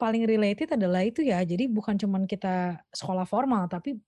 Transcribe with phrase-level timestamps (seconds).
[0.00, 1.44] paling related adalah itu ya.
[1.44, 4.00] Jadi bukan cuman kita sekolah formal tapi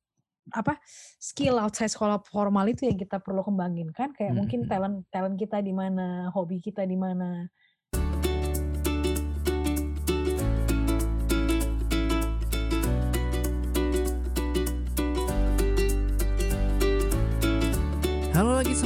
[0.51, 0.75] apa
[1.23, 4.71] skill outside sekolah formal itu yang kita perlu kembangin kan kayak Hmm, mungkin hmm.
[4.71, 7.47] talent talent kita di mana, hobi kita di mana.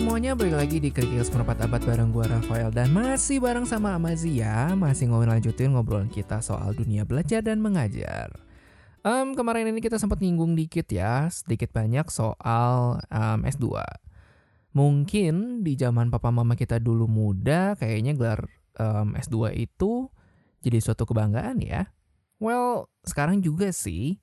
[0.07, 4.71] Semuanya, balik lagi di Krikil Seperempat Abad bareng gua Rafael dan masih bareng sama Amazia,
[4.79, 8.31] masih ngobrol lanjutin ngobrolan kita soal dunia belajar dan mengajar.
[9.03, 13.83] Em, kemarin ini kita sempat nyinggung dikit ya, sedikit banyak soal em, S2.
[14.79, 18.47] Mungkin di zaman papa mama kita dulu muda, kayaknya gelar
[18.79, 20.07] em, S2 itu
[20.63, 21.91] jadi suatu kebanggaan ya.
[22.39, 24.23] Well, sekarang juga sih,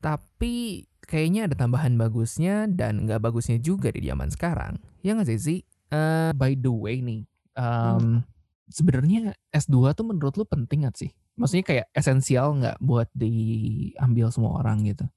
[0.00, 4.80] tapi kayaknya ada tambahan bagusnya dan nggak bagusnya juga di zaman sekarang.
[5.00, 5.56] Ya nggak sih, Zi?
[5.90, 8.22] Eh, by the way nih, em,
[8.70, 11.10] sebenarnya S2 tuh menurut lu penting nggak sih?
[11.34, 15.08] Maksudnya kayak esensial nggak buat diambil semua orang gitu?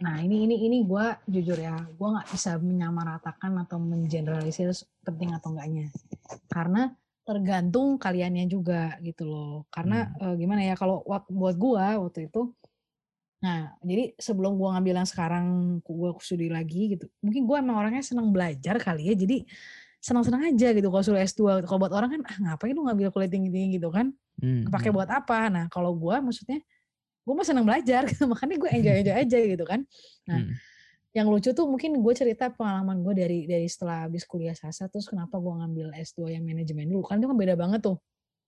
[0.00, 4.72] Nah ini ini ini gue jujur ya, gue nggak bisa menyamaratakan atau mengeneralisir
[5.04, 5.92] penting atau enggaknya,
[6.48, 6.96] karena
[7.28, 9.68] tergantung kaliannya juga gitu loh.
[9.68, 12.48] Karena eh, gimana ya kalau buat gue waktu itu,
[13.40, 15.46] nah jadi sebelum gue ngambil yang sekarang
[15.80, 19.48] gue studi lagi gitu, mungkin gue emang orangnya senang belajar kali ya, jadi
[20.00, 21.60] senang-senang aja gitu kalau suruh S2.
[21.68, 24.16] Kalau buat orang kan ah ngapain lu ngambil kuliah tinggi-tinggi gitu kan?
[24.40, 24.96] Hmm, kepake hmm.
[24.96, 25.52] buat apa?
[25.52, 26.58] Nah, kalau gue maksudnya
[27.20, 29.84] gue mah senang belajar gitu, makanya gue enjoy enjoy aja gitu kan.
[30.24, 30.56] Nah, Hmm.
[31.12, 35.10] yang lucu tuh mungkin gue cerita pengalaman gue dari dari setelah habis kuliah sasa terus
[35.10, 37.98] kenapa gue ngambil S2 yang manajemen dulu kan itu kan beda banget tuh.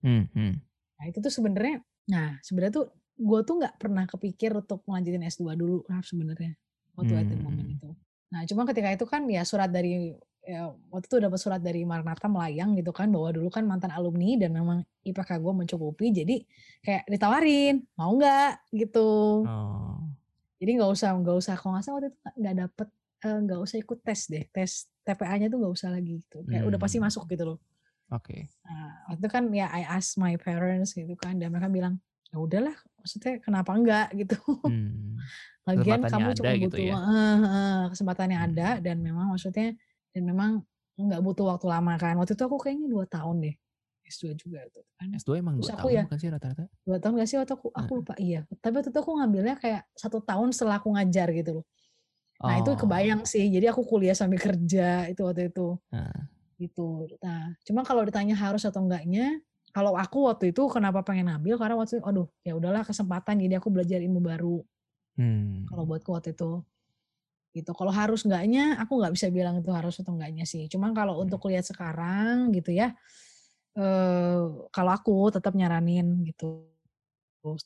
[0.01, 0.57] Hmm, hmm.
[0.97, 2.87] Nah, itu tuh sebenarnya nah, sebenarnya tuh
[3.23, 6.59] gue tuh nggak pernah kepikir untuk melanjutin S2 dulu Raf sebenarnya
[6.93, 7.77] waktu at the moment Hmm.
[7.79, 7.89] itu.
[8.29, 10.11] Nah, cuma ketika itu kan ya surat dari
[10.43, 14.35] ya, waktu itu dapat surat dari Maranatha melayang gitu kan bahwa dulu kan mantan alumni
[14.37, 16.37] dan memang IPK gue mencukupi jadi
[16.81, 19.45] kayak ditawarin mau nggak gitu.
[19.45, 20.01] Oh.
[20.59, 22.89] Jadi nggak usah nggak usah kalau nggak salah waktu itu nggak- dapet
[23.23, 24.71] eh, nggak usah ikut tes deh tes
[25.03, 27.07] TPA-nya tuh nggak usah lagi gitu kayak udah pasti Hmm.
[27.07, 27.59] masuk gitu loh.
[28.09, 28.51] Oke.
[28.63, 31.97] Nah, waktu itu kan ya I ask my parents gitu kan dan mereka bilang
[32.29, 34.39] ya udahlah maksudnya kenapa enggak gitu.
[34.63, 35.19] Hmm.
[35.69, 36.95] Lagian kamu cuma gitu butuh ya?
[36.95, 38.49] eh, eh, kesempatannya Hmm.
[38.51, 39.75] ada dan memang maksudnya
[40.11, 40.51] dan memang
[40.95, 42.15] nggak butuh waktu lama kan.
[42.17, 43.55] Waktu itu aku kayaknya dua tahun deh
[44.03, 45.09] S2 juga tuh kan.
[45.15, 46.65] S2 emang dua aku tahun ya bukan sih rata-rata?
[46.83, 48.41] dua tahun gak sih waktu aku aku lupa iya.
[48.59, 51.67] Tapi waktu itu aku ngambilnya kayak satu tahun setelah aku ngajar gitu loh.
[52.43, 52.77] Nah itu Oh.
[52.77, 53.47] kebayang sih.
[53.47, 56.11] Jadi aku kuliah sambil kerja itu waktu itu Nah.
[56.59, 57.07] gitu.
[57.23, 59.39] Nah cuma kalau ditanya harus atau enggaknya,
[59.77, 63.59] kalau aku waktu itu kenapa pengen ngambil karena waktu itu, aduh ya udahlah kesempatan jadi
[63.61, 64.57] aku belajar ilmu baru.
[65.17, 65.67] Hmm.
[65.69, 66.51] Kalau buatku waktu itu
[67.53, 67.71] gitu.
[67.77, 70.65] Kalau harus enggaknya, aku nggak bisa bilang itu harus atau enggaknya sih.
[70.73, 71.53] Cuma kalau untuk Hmm.
[71.53, 72.97] lihat sekarang gitu ya,
[73.77, 74.43] eh
[74.75, 76.69] kalau aku tetap nyaranin gitu.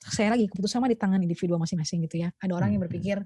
[0.00, 2.33] Saya lagi keputusan mah di tangan individu masing-masing gitu ya.
[2.41, 2.88] Ada orang Hmm, yang hmm.
[2.88, 3.17] berpikir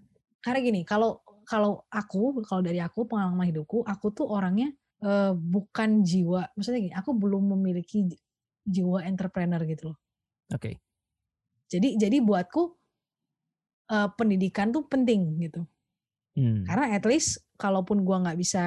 [0.43, 6.03] karena gini, kalau kalau aku, kalau dari aku pengalaman hidupku, aku tuh orangnya eh, bukan
[6.03, 8.07] jiwa, maksudnya gini, aku belum memiliki
[8.71, 9.99] jiwa entrepreneur gitu loh.
[10.55, 10.79] Oke.
[11.67, 12.63] Jadi jadi buatku
[13.91, 15.67] eh, pendidikan tuh penting gitu.
[16.39, 16.63] Hmm.
[16.63, 18.65] Karena at least kalaupun gua nggak bisa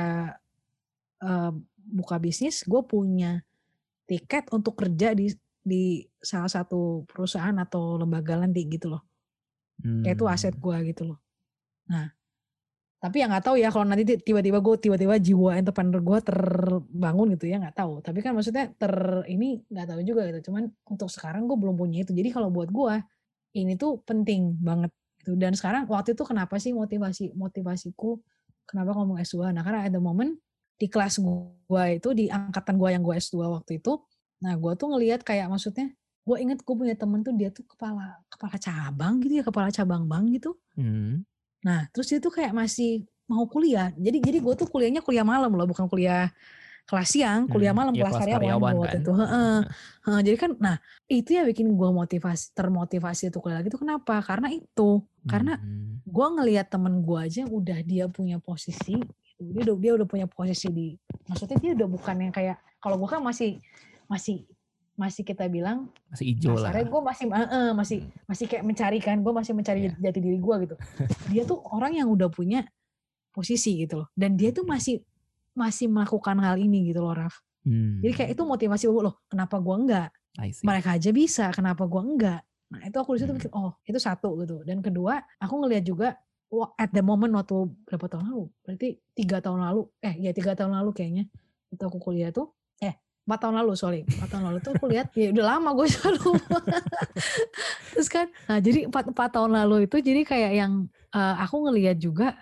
[1.23, 1.51] eh,
[1.83, 3.43] buka bisnis, gue punya
[4.07, 5.31] tiket untuk kerja di
[5.63, 9.03] di salah satu perusahaan atau lembaga nanti gitu loh.
[9.83, 10.63] Kayak itu aset Hmm.
[10.63, 11.19] gua gitu loh.
[11.91, 12.11] Nah,
[13.03, 17.35] tapi ya nggak tahu ya kalau nanti ti- tiba-tiba gue tiba-tiba jiwa entrepreneur gue terbangun
[17.35, 17.99] gitu ya nggak tahu.
[17.99, 18.95] Tapi kan maksudnya ter
[19.27, 20.47] ini nggak tahu juga gitu.
[20.47, 22.15] Cuman untuk sekarang gue belum punya itu.
[22.15, 23.03] Jadi kalau buat gue
[23.59, 25.35] ini tuh penting banget gitu.
[25.35, 28.23] Dan sekarang waktu itu kenapa sih motivasi motivasiku
[28.63, 29.51] kenapa ngomong S2?
[29.51, 30.39] Nah karena at the moment
[30.79, 33.99] di kelas gue itu di angkatan gue yang gue S2 waktu itu,
[34.41, 35.91] nah gue tuh ngelihat kayak maksudnya
[36.23, 40.07] gue inget gue punya temen tuh dia tuh kepala kepala cabang gitu ya kepala cabang
[40.07, 40.55] bank gitu.
[40.79, 41.27] Hmm.
[41.63, 43.89] Nah, terus dia tuh kayak masih mau kuliah.
[43.95, 46.29] Jadi jadi gue tuh kuliahnya kuliah malam loh, bukan kuliah
[46.89, 47.77] kelas siang, kuliah Hmm.
[47.77, 49.01] malam Ya kelas kelas karyawan karyawan waktu kan?
[49.03, 49.11] itu.
[49.15, 49.59] Heeh.
[49.61, 49.75] Heeh.
[50.07, 50.77] Heeh, jadi kan, nah
[51.11, 54.19] itu ya bikin gue motivasi, termotivasi untuk kuliah lagi itu kenapa?
[54.25, 56.03] Karena itu, karena Hmm.
[56.03, 58.99] gue ngelihat temen gue aja udah dia punya posisi,
[59.39, 60.87] dia udah dia udah punya posisi di,
[61.29, 63.61] maksudnya dia udah bukan yang kayak, kalau gue kan masih
[64.11, 64.43] masih
[64.93, 66.69] masih kita bilang Masih hijau lah.
[66.69, 68.11] kasarnya gue masih eh, masih Hmm.
[68.25, 69.97] masih kayak mencari kan gue masih mencari Iya.
[69.99, 70.75] jati diri gue gitu
[71.31, 72.61] dia tuh orang yang udah punya
[73.29, 75.01] posisi gitu loh dan dia tuh masih
[75.53, 78.03] masih melakukan hal ini gitu loh Raf Hmm.
[78.03, 80.09] jadi kayak itu motivasi gue loh kenapa gue enggak
[80.61, 83.39] mereka aja bisa kenapa gue enggak nah itu aku di situ Hmm.
[83.39, 86.19] mikir oh itu satu gitu dan kedua aku ngelihat juga
[86.75, 90.75] at the moment waktu berapa tahun lalu berarti tiga tahun lalu eh ya tiga tahun
[90.75, 91.23] lalu kayaknya
[91.69, 92.51] itu aku kuliah tuh
[93.23, 96.31] empat tahun lalu sorry empat tahun lalu tuh aku lihat ya udah lama gue selalu
[97.95, 100.71] terus kan nah jadi empat empat tahun lalu itu jadi kayak yang
[101.15, 102.35] uh, aku ngelihat juga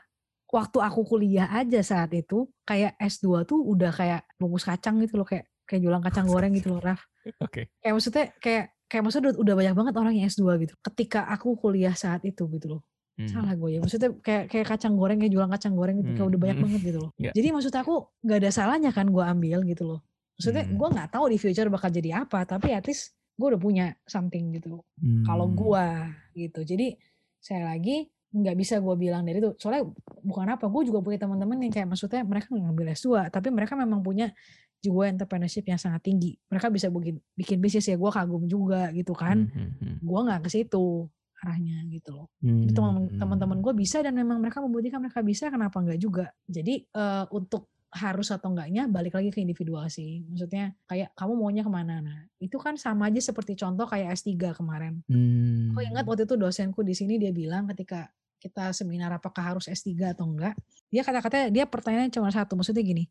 [0.51, 5.25] waktu aku kuliah aja saat itu kayak S2 tuh udah kayak bungkus kacang gitu loh
[5.25, 6.99] kayak kayak jualan kacang goreng gitu loh Raf.
[7.39, 7.39] Oke.
[7.39, 7.63] Okay.
[7.79, 10.73] Kayak maksudnya kayak kayak maksudnya udah, udah banyak banget orang yang S2 gitu.
[10.83, 12.81] Ketika aku kuliah saat itu gitu loh.
[13.15, 13.31] Hmm.
[13.31, 13.79] Salah gue ya.
[13.79, 16.11] Maksudnya kayak kayak kacang goreng kayak jualan kacang goreng gitu.
[16.11, 16.17] Hmm.
[16.19, 16.65] Kayak udah banyak hmm.
[16.67, 17.11] banget gitu loh.
[17.15, 17.33] Yeah.
[17.39, 17.93] Jadi maksud aku
[18.27, 19.99] gak ada salahnya kan gue ambil gitu loh.
[20.41, 20.73] Maksudnya hmm.
[20.73, 24.57] gue nggak tahu di future bakal jadi apa, tapi at least gue udah punya something
[24.57, 24.81] gitu.
[24.97, 25.21] Hmm.
[25.21, 25.85] Kalau gue
[26.33, 26.65] gitu.
[26.65, 26.97] Jadi
[27.37, 29.91] saya lagi nggak bisa gue bilang dari itu soalnya
[30.23, 33.99] bukan apa gue juga punya teman-teman yang kayak maksudnya mereka ngambil S2 tapi mereka memang
[33.99, 34.31] punya
[34.79, 39.11] jiwa entrepreneurship yang sangat tinggi mereka bisa bikin bikin bisnis ya gue kagum juga gitu
[39.11, 39.93] kan mm -hmm.
[39.99, 41.11] gue nggak ke situ
[41.43, 43.19] arahnya gitu loh mm -hmm.
[43.19, 47.67] teman-teman gue bisa dan memang mereka membuktikan mereka bisa kenapa nggak juga jadi uh, untuk
[47.91, 50.23] harus atau enggaknya balik lagi ke individual sih.
[50.31, 51.99] Maksudnya kayak kamu maunya ke mana?
[51.99, 55.03] Nah itu kan sama aja seperti contoh kayak S3 kemarin.
[55.11, 55.75] Hmm.
[55.75, 58.07] Aku ingat waktu itu dosenku di sini dia bilang ketika
[58.41, 60.57] kita seminar apakah harus S3 atau enggak,
[60.89, 63.05] dia kata-kata dia pertanyaannya cuma satu, maksudnya gini,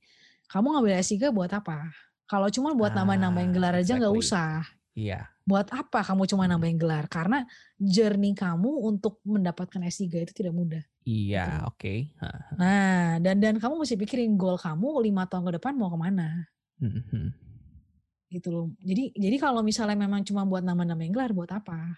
[0.50, 1.87] kamu ngambil S3 buat apa?
[2.26, 4.26] Kalau cuma buat ah, nambah-nambahin gelar aja nggak exactly.
[4.26, 4.53] usah.
[4.99, 5.21] Iya.
[5.47, 6.53] Buat apa kamu cuma hmm.
[6.56, 7.05] nambahin gelar?
[7.06, 7.47] Karena
[7.79, 10.83] journey kamu untuk mendapatkan S3 itu tidak mudah.
[11.08, 11.69] Iya, gitu.
[11.73, 11.81] oke.
[11.81, 11.99] Okay.
[12.61, 16.44] Nah, dan dan kamu mesti pikirin goal kamu lima tahun ke depan mau ke mana.
[16.81, 17.26] Mm-hmm.
[18.31, 18.67] Gitu loh.
[18.85, 21.97] Jadi jadi kalau misalnya memang cuma buat nama-namain gelar, buat apa?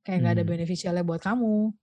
[0.00, 0.40] Kayak nggak hmm.
[0.40, 1.74] ada beneficialnya buat kamu.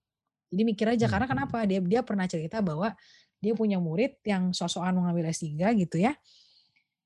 [0.49, 1.13] Jadi mikir aja hmm.
[1.13, 2.95] karena kenapa dia dia pernah cerita bahwa
[3.37, 6.17] dia punya murid yang sosokan mengambil S3 gitu ya.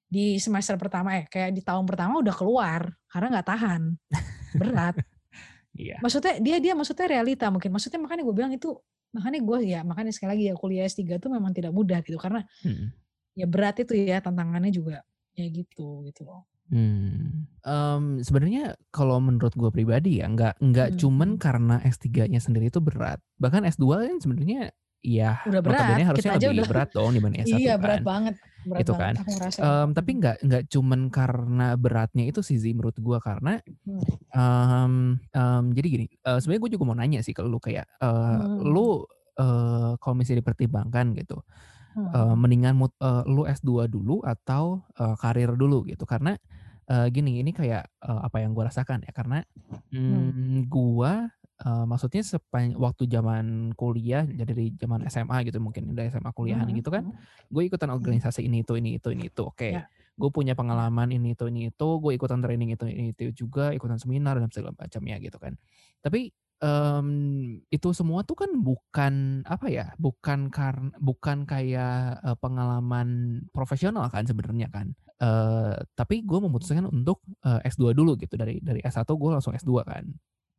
[0.08, 3.82] Di semester pertama eh kayak di tahun pertama udah keluar karena nggak tahan.
[4.60, 4.96] Berat.
[5.76, 5.98] Iya.
[6.04, 7.72] Maksudnya dia dia maksudnya realita mungkin.
[7.72, 8.76] Maksudnya makanya gue bilang itu
[9.12, 12.48] makanya gue ya makanya sekali lagi ya kuliah S3 itu memang tidak mudah gitu karena
[12.64, 12.96] hmm.
[13.36, 15.04] ya berat itu ya tantangannya juga
[15.36, 16.48] ya gitu gitu loh.
[16.72, 20.98] Hmm, um, sebenarnya kalau menurut gue pribadi ya nggak nggak hmm.
[21.04, 23.20] cuman karena S3-nya sendiri itu berat.
[23.36, 24.72] Bahkan S2 kan sebenarnya
[25.04, 26.00] ya udah berat.
[26.00, 27.84] harusnya Kita lebih udah, berat dong dibanding S1 Iya, kan.
[27.84, 28.36] berat banget.
[28.68, 29.14] Berat itu kan.
[29.58, 33.58] Um, tapi nggak nggak cuman karena beratnya itu sih menurut gue karena
[34.34, 38.38] um, um, jadi gini, uh, sebenarnya gue juga mau nanya sih kalau lu kayak uh,
[38.38, 38.62] hmm.
[38.66, 39.02] lu
[39.42, 41.42] uh, kalau misalnya dipertimbangkan gitu.
[41.92, 42.08] Hmm.
[42.16, 46.40] Uh, mendingan uh, lu S2 dulu atau uh, karir dulu gitu karena
[46.92, 49.44] uh, gini, ini kayak, uh, apa yang gue rasakan ya, karena,
[49.96, 49.96] hmm.
[49.96, 51.14] mmm, gue,
[51.62, 56.66] uh, maksudnya sepanjang waktu zaman kuliah, ya dari zaman SMA gitu mungkin, dari SMA kuliahan
[56.68, 56.78] hmm.
[56.82, 57.48] gitu kan, hmm.
[57.50, 59.58] gue ikutan organisasi ini itu ini itu ini itu, oke.
[59.58, 59.74] Okay.
[59.78, 59.86] Ya.
[60.18, 63.98] Gue punya pengalaman ini itu ini itu, gue ikutan training itu ini itu juga, ikutan
[63.98, 65.56] seminar dan segala macamnya gitu kan.
[66.02, 66.30] Tapi
[66.62, 67.08] um,
[67.70, 74.26] itu semua tuh kan bukan apa ya, bukan karena bukan kayak uh, pengalaman profesional kan
[74.26, 74.94] sebenarnya kan.
[75.22, 79.86] Uh, tapi gue memutuskan untuk uh, S2 dulu gitu dari dari S1 gue langsung S2
[79.86, 80.10] kan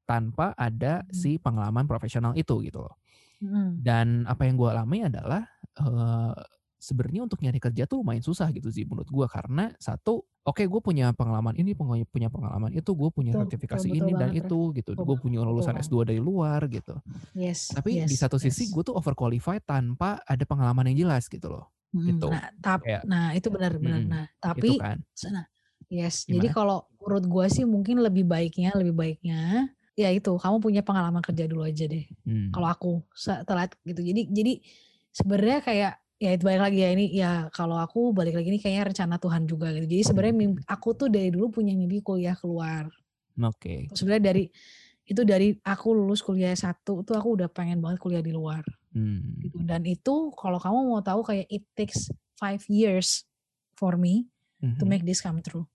[0.05, 1.13] tanpa ada hmm.
[1.15, 2.95] si pengalaman profesional itu gitu loh.
[3.43, 3.79] Hmm.
[3.79, 5.43] Dan apa yang gue alami adalah
[5.83, 6.35] uh,
[6.83, 10.67] sebenarnya untuk nyari kerja tuh lumayan susah gitu sih menurut gue karena satu oke okay,
[10.67, 14.31] gue punya pengalaman ini punya pengalaman itu gue punya betul, sertifikasi betul, ini betul dan
[14.35, 16.03] banget, itu gitu gue punya lulusan betul.
[16.03, 16.99] S2 dari luar gitu
[17.39, 18.75] yes, tapi yes, di satu sisi yes.
[18.75, 23.07] gue tuh overqualified tanpa ada pengalaman yang jelas gitu loh hmm, gitu nah, tap, Kayak,
[23.07, 24.99] nah itu benar-benar hmm, nah tapi kan.
[25.31, 25.47] nah,
[25.87, 26.35] yes Gimana?
[26.35, 29.71] jadi kalau menurut gue sih mungkin lebih baiknya lebih baiknya
[30.03, 32.51] ya itu kamu punya pengalaman kerja dulu aja deh hmm.
[32.51, 34.53] kalau aku setelah gitu jadi jadi
[35.13, 35.93] sebenarnya kayak
[36.23, 39.43] ya itu balik lagi ya ini ya kalau aku balik lagi ini kayaknya rencana Tuhan
[39.43, 39.91] juga gitu.
[39.91, 42.87] Jadi sebenarnya mimpi, aku tuh dari dulu punya mimpi kuliah keluar.
[43.43, 43.59] Oke.
[43.59, 43.79] Okay.
[43.91, 44.45] Sebenarnya dari
[45.03, 48.63] itu dari aku lulus kuliah satu tuh aku udah pengen banget kuliah di luar.
[48.95, 49.35] Hmm.
[49.43, 49.67] Gitu.
[49.67, 52.07] Dan itu kalau kamu mau tahu kayak it takes
[52.39, 53.27] five years
[53.75, 54.31] for me
[54.63, 54.79] mm-hmm.
[54.79, 55.67] to make this come true.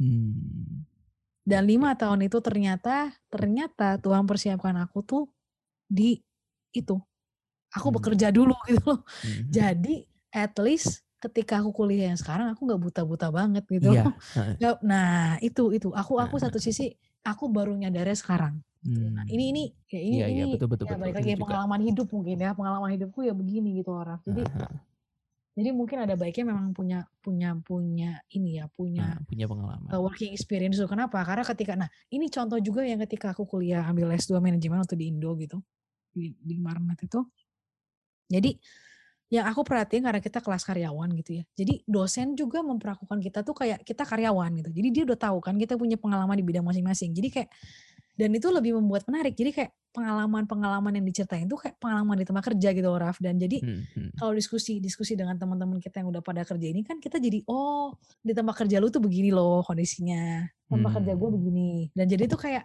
[0.00, 0.88] Hmm.
[1.42, 5.24] Dan lima tahun itu ternyata ternyata Tuhan persiapkan aku tuh
[5.90, 6.22] di
[6.72, 6.96] itu
[7.72, 7.96] aku hmm.
[7.98, 9.00] bekerja dulu gitu loh.
[9.02, 9.50] Hmm.
[9.50, 13.94] Jadi at least ketika aku kuliah yang sekarang aku nggak buta-buta banget gitu.
[13.94, 14.10] Iya.
[14.90, 18.62] Nah itu itu aku aku satu sisi aku baru nyadarnya sekarang.
[18.82, 19.14] Hmm.
[19.14, 21.80] Nah, ini ini ya ini iya, iya ini iya, betul, betul, ya, balik lagi pengalaman
[21.86, 24.18] hidup mungkin ya pengalaman hidupku ya begini gitu orang.
[24.26, 24.74] Jadi uh-huh.
[25.52, 30.00] Jadi mungkin ada baiknya memang punya punya punya ini ya punya uh, punya pengalaman uh,
[30.00, 30.80] working experience.
[30.80, 31.20] Kenapa?
[31.28, 35.12] Karena ketika nah ini contoh juga yang ketika aku kuliah ambil S2 manajemen waktu di
[35.12, 35.60] Indo gitu
[36.12, 37.20] di, di Marnet itu
[38.32, 38.56] jadi
[39.32, 41.44] yang aku perhatiin karena kita kelas karyawan gitu ya.
[41.56, 44.68] Jadi dosen juga memperlakukan kita tuh kayak kita karyawan gitu.
[44.76, 47.16] Jadi dia udah tahu kan kita punya pengalaman di bidang masing-masing.
[47.16, 47.48] Jadi kayak
[48.12, 49.32] dan itu lebih membuat menarik.
[49.32, 53.16] Jadi kayak pengalaman-pengalaman yang diceritain itu kayak pengalaman di tempat kerja gitu Raf.
[53.20, 54.10] Dan jadi Hmm, hmm.
[54.16, 57.96] kalau diskusi diskusi dengan teman-teman kita yang udah pada kerja ini kan kita jadi oh
[58.24, 60.48] di tempat kerja lu tuh begini loh kondisinya.
[60.68, 61.36] Tempat kerja gue Hmm.
[61.36, 61.70] begini.
[61.92, 62.64] Dan jadi tuh kayak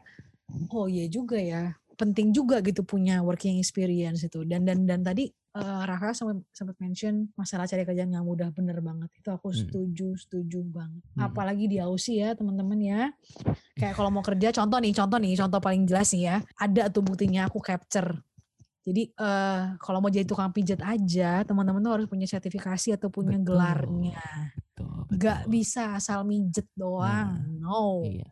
[0.71, 4.45] oh iya juga ya penting juga gitu punya working experience itu.
[4.45, 5.25] Dan dan dan tadi
[5.57, 9.09] eh, Raka sempat sempat mention masalah cari kerjaan nggak mudah bener banget.
[9.17, 9.57] Itu aku Hmm.
[9.57, 11.01] setuju setuju banget.
[11.17, 11.25] Hmm.
[11.25, 13.01] apalagi di Aussie ya teman-teman ya.
[13.73, 16.35] Kayak kalau mau kerja contoh nih contoh nih contoh paling jelas nih ya.
[16.55, 18.21] Ada tuh buktinya aku capture
[18.87, 23.35] jadi eh kalau mau jadi tukang pijat aja teman-teman tuh harus punya sertifikasi atau punya
[23.35, 23.45] Betul.
[23.45, 24.15] gelarnya
[24.55, 25.35] Betul, betul.
[25.45, 28.27] bisa asal mijet doang no Iya.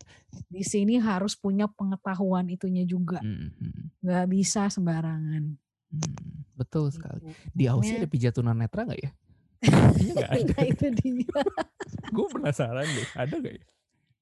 [0.47, 5.43] di sini harus punya pengetahuan itunya juga Hmm, hmm, nggak bisa sembarangan
[5.91, 6.15] hmm.
[6.55, 7.19] Betul sekali.
[7.19, 7.35] Gitu.
[7.51, 9.11] Di Aussie ada pijat tunanetra nggak ya?
[9.59, 10.53] Kayaknya nggak ada.
[10.55, 11.39] nah itu dia
[12.09, 13.07] Gue penasaran deh.
[13.11, 13.63] Ada nggak ya?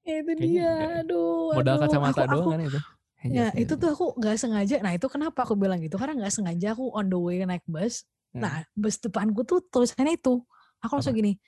[0.02, 1.82] Ya, itu Kayaknya dia enggak aduh Modal aduh.
[1.86, 2.80] kacamata Aku- doang aku- kan itu?
[3.24, 4.76] Ya itu tuh aku nggak sengaja.
[4.84, 5.96] Nah itu kenapa aku bilang gitu?
[5.96, 8.04] Karena nggak sengaja aku on the way naik bus.
[8.36, 8.44] Hmm.
[8.44, 10.44] Nah bus depanku tuh tulisannya itu.
[10.84, 11.40] Aku langsung gini.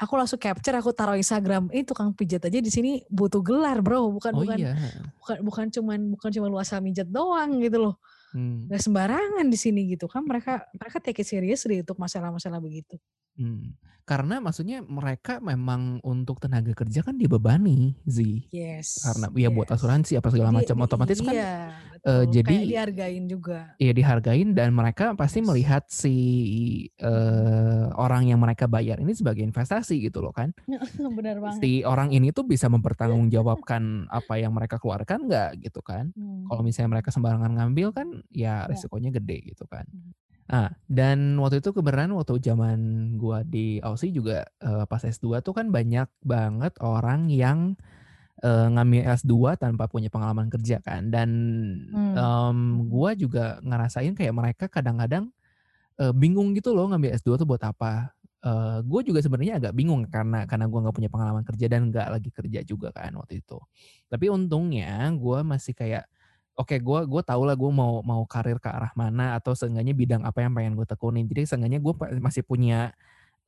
[0.00, 1.70] Aku langsung capture, aku taruh Instagram.
[1.70, 4.74] Ini tukang pijat aja di sini butuh gelar bro, bukan Oh bukan iya.
[5.20, 7.94] bukan bukan cuman bukan cuma lu asal mijat doang gitu loh.
[8.34, 8.66] Hmm.
[8.66, 12.98] Gak sembarangan di sini gitu kan mereka mereka take it seriously untuk masalah-masalah begitu.
[13.34, 13.74] Hmm.
[14.02, 18.50] Karena maksudnya mereka memang untuk tenaga kerja kan dibebani, Zi.
[18.50, 18.98] Yes.
[18.98, 19.78] Karena ya buat yes.
[19.78, 22.34] asuransi apa segala macam otomatis kan iya, betul.
[22.34, 23.58] jadi- kayak dihargain juga.
[23.78, 25.46] ya dihargain dan mereka pasti Yes.
[25.46, 26.16] melihat si
[26.98, 30.50] eh, orang yang mereka bayar ini sebagai investasi gitu loh kan.
[31.18, 31.62] Benar banget.
[31.62, 33.82] Si orang ini tuh bisa mempertanggungjawabkan
[34.18, 36.10] apa yang mereka keluarkan nggak gitu kan.
[36.18, 36.50] Hmm.
[36.50, 38.68] Kalau misalnya mereka sembarangan ngambil kan ya Ya.
[38.68, 39.86] risikonya gede gitu kan.
[39.86, 40.10] Hmm.
[40.50, 42.78] Ah, dan waktu itu kebenaran waktu zaman
[43.16, 47.78] gua di Aussie juga eh, pas S2 tuh kan banyak banget orang yang
[48.44, 51.10] eh, ngambil S2 tanpa punya pengalaman kerja kan.
[51.14, 51.30] Dan
[51.92, 52.14] Hmm.
[52.16, 52.58] em,
[52.90, 55.30] gua juga ngerasain kayak mereka kadang-kadang
[56.00, 58.12] eh, bingung gitu loh ngambil S2 tuh buat apa.
[58.82, 62.30] gue juga sebenarnya agak bingung karena karena gue nggak punya pengalaman kerja dan nggak lagi
[62.34, 63.58] kerja juga kan waktu itu.
[64.10, 66.10] Tapi untungnya gue masih kayak
[66.62, 70.22] oke gue gue tau lah gue mau mau karir ke arah mana atau seenggaknya bidang
[70.22, 71.26] apa yang pengen gue tekunin.
[71.26, 72.94] Jadi seenggaknya gue masih punya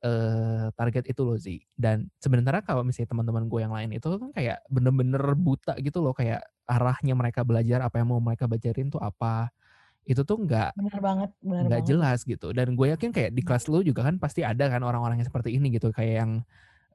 [0.03, 1.63] eh, target itu loh sih.
[1.73, 6.11] Dan sebenarnya kalau misalnya teman-teman gue yang lain itu kan kayak bener-bener buta gitu loh
[6.11, 9.53] kayak arahnya mereka belajar apa yang mau mereka belajarin tuh apa
[10.05, 13.65] itu tuh nggak Benar banget, benar nggak jelas gitu dan gue yakin kayak di kelas
[13.65, 16.31] lu juga kan pasti ada kan orang-orang yang seperti ini gitu kayak yang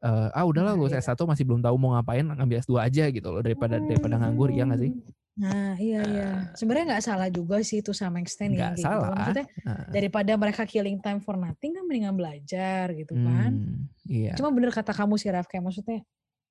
[0.01, 1.03] eh, ah udahlah lulus iya.
[1.03, 4.63] S1 masih belum tahu mau ngapain ngambil S2 aja gitu loh daripada daripada nganggur ya
[4.63, 4.93] nggak sih
[5.41, 6.29] Nah, iya iya.
[6.53, 8.85] Sebenarnya nggak salah juga sih itu sama extent nggak ya gitu.
[8.85, 13.51] salah Maksudnya Nah, daripada mereka killing time for nothing kan mendingan belajar gitu kan.
[13.57, 16.01] hmm, iya Cuma bener kata kamu sih Raf kayak maksudnya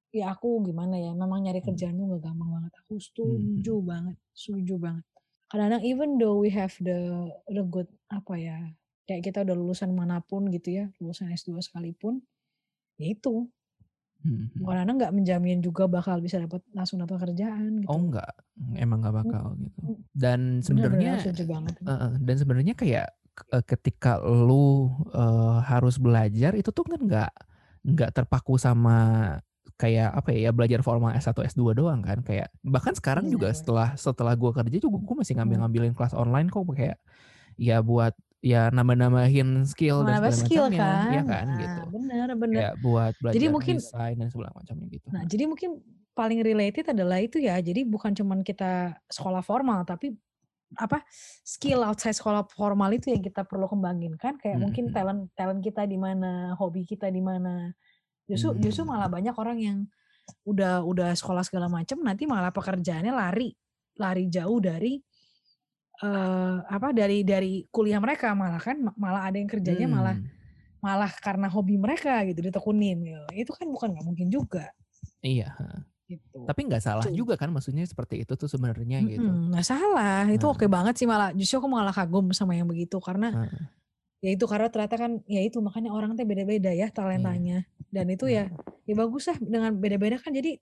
[0.10, 1.70] ya aku gimana ya memang nyari Hmm.
[1.70, 2.74] kerjaan tuh gak gampang banget.
[2.86, 5.06] Aku setuju banget, setuju banget.
[5.50, 8.58] Kadang-kadang even though we have the the good apa ya
[9.06, 12.22] kayak kita udah lulusan mana pun gitu ya lulusan S2 sekalipun
[13.02, 13.50] ya itu
[14.20, 17.88] Hmm, kadang-kadang nggak menjamin juga bakal bisa dapat langsung dapat kerjaan gitu.
[17.88, 18.36] oh enggak
[18.76, 19.80] emang nggak bakal gitu.
[20.12, 23.08] Dan sebenarnya eh, dan sebenarnya kayak
[23.56, 27.32] eh, ketika lu eh, harus belajar itu tuh kan nggak
[27.88, 29.40] nggak terpaku sama
[29.80, 32.20] kayak apa ya belajar formal S1 S2 doang kan.
[32.20, 33.60] Kayak bahkan sekarang juga Benar.
[33.64, 37.00] setelah setelah gua kerja juga gue masih ngambil ngambilin kelas online kok kayak
[37.56, 41.12] ya buat ya nambah-nambahin skill dan Menambah segala skill macamnya kan.
[41.12, 42.60] ya kan Nah, gitu Bener bener.
[42.62, 45.70] kayak buat belajar mungkin- desain dan segala macamnya gitu Nah, jadi mungkin
[46.12, 47.56] paling related adalah itu ya.
[47.58, 50.12] Jadi bukan cuman kita sekolah formal, tapi
[50.76, 51.00] apa
[51.42, 54.36] skill outside sekolah formal itu yang kita perlu kembangin kan.
[54.36, 54.94] Kayak Hmm, mungkin hmm.
[54.94, 57.72] talent talent kita di mana, hobi kita di mana.
[58.24, 58.94] Justru justru Hmm.
[58.94, 59.78] malah banyak orang yang
[60.46, 63.50] udah udah sekolah segala macam nanti malah pekerjaannya lari
[63.98, 65.02] lari jauh dari
[66.00, 70.32] eh apa dari dari kuliah mereka malah kan ma- malah ada yang kerjanya malah Hmm,
[70.80, 73.24] malah karena hobi mereka gitu ditekunin gitu.
[73.36, 74.72] Itu kan bukan nggak mungkin juga.
[75.20, 75.52] Iya
[76.08, 76.42] gitu.
[76.48, 77.14] tapi nggak salah Tuh.
[77.14, 79.22] juga kan maksudnya seperti itu tuh sebenarnya gitu.
[79.22, 80.26] Mm-mm, nggak salah.
[80.32, 83.64] Itu oke banget sih malah justru aku malah kagum sama yang begitu karena Heeh.
[84.24, 87.68] ya itu karena ternyata kan ya itu makanya orang teh beda-beda ya talentanya.
[87.92, 88.48] Dan itu ya
[88.88, 90.58] ya bagus lah dengan beda-beda kan jadi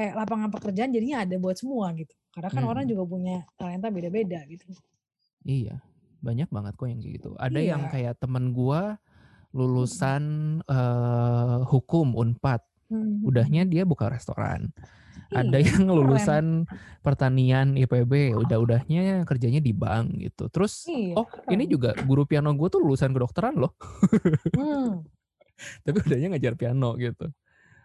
[0.00, 2.90] kayak lapangan pekerjaan jadinya ada buat semua gitu karena kan orang Mm.
[2.96, 4.64] juga punya talenta beda-beda gitu
[5.40, 5.80] Iya,
[6.20, 7.30] banyak banget kok yang kayak gitu.
[7.36, 7.92] Ada yang Iya.
[7.92, 9.00] kayak temen gua
[9.50, 10.22] lulusan
[10.62, 14.68] eh, hukum Unpad, Hmm, udahnya dia buka restoran.
[15.30, 15.96] Ada Iya, yang keren.
[15.96, 16.44] lulusan
[17.00, 20.52] pertanian IPB, udah-udahnya kerjanya di bank gitu.
[20.52, 21.72] Terus Iya, oh, ini keren.
[21.72, 23.72] juga guru piano gue tuh lulusan kedokteran loh,
[24.52, 25.00] Hmm,
[25.86, 27.30] tapi udahnya ngajar piano gitu.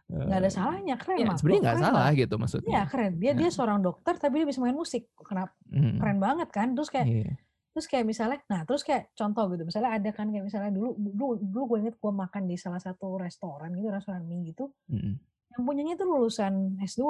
[0.05, 2.13] Nggak ada salahnya keren ya sebenarnya nggak salah lah.
[2.13, 2.69] gitu maksudnya.
[2.69, 3.13] Iya keren.
[3.17, 3.55] Dia dia Nah.
[3.57, 5.09] seorang dokter tapi dia bisa main musik.
[5.17, 6.77] Kenapa Hmm, keren banget kan.
[6.77, 7.33] Terus kayak iya.
[7.73, 9.65] terus kayak misalnya nah terus kayak contoh gitu.
[9.65, 13.17] Misalnya ada kan kayak misalnya dulu dulu dulu gue inget gue makan di salah satu
[13.17, 14.69] restoran gitu restoran mie gitu.
[14.93, 15.17] Mm-mm.
[15.55, 17.03] yang punyanya itu lulusan S2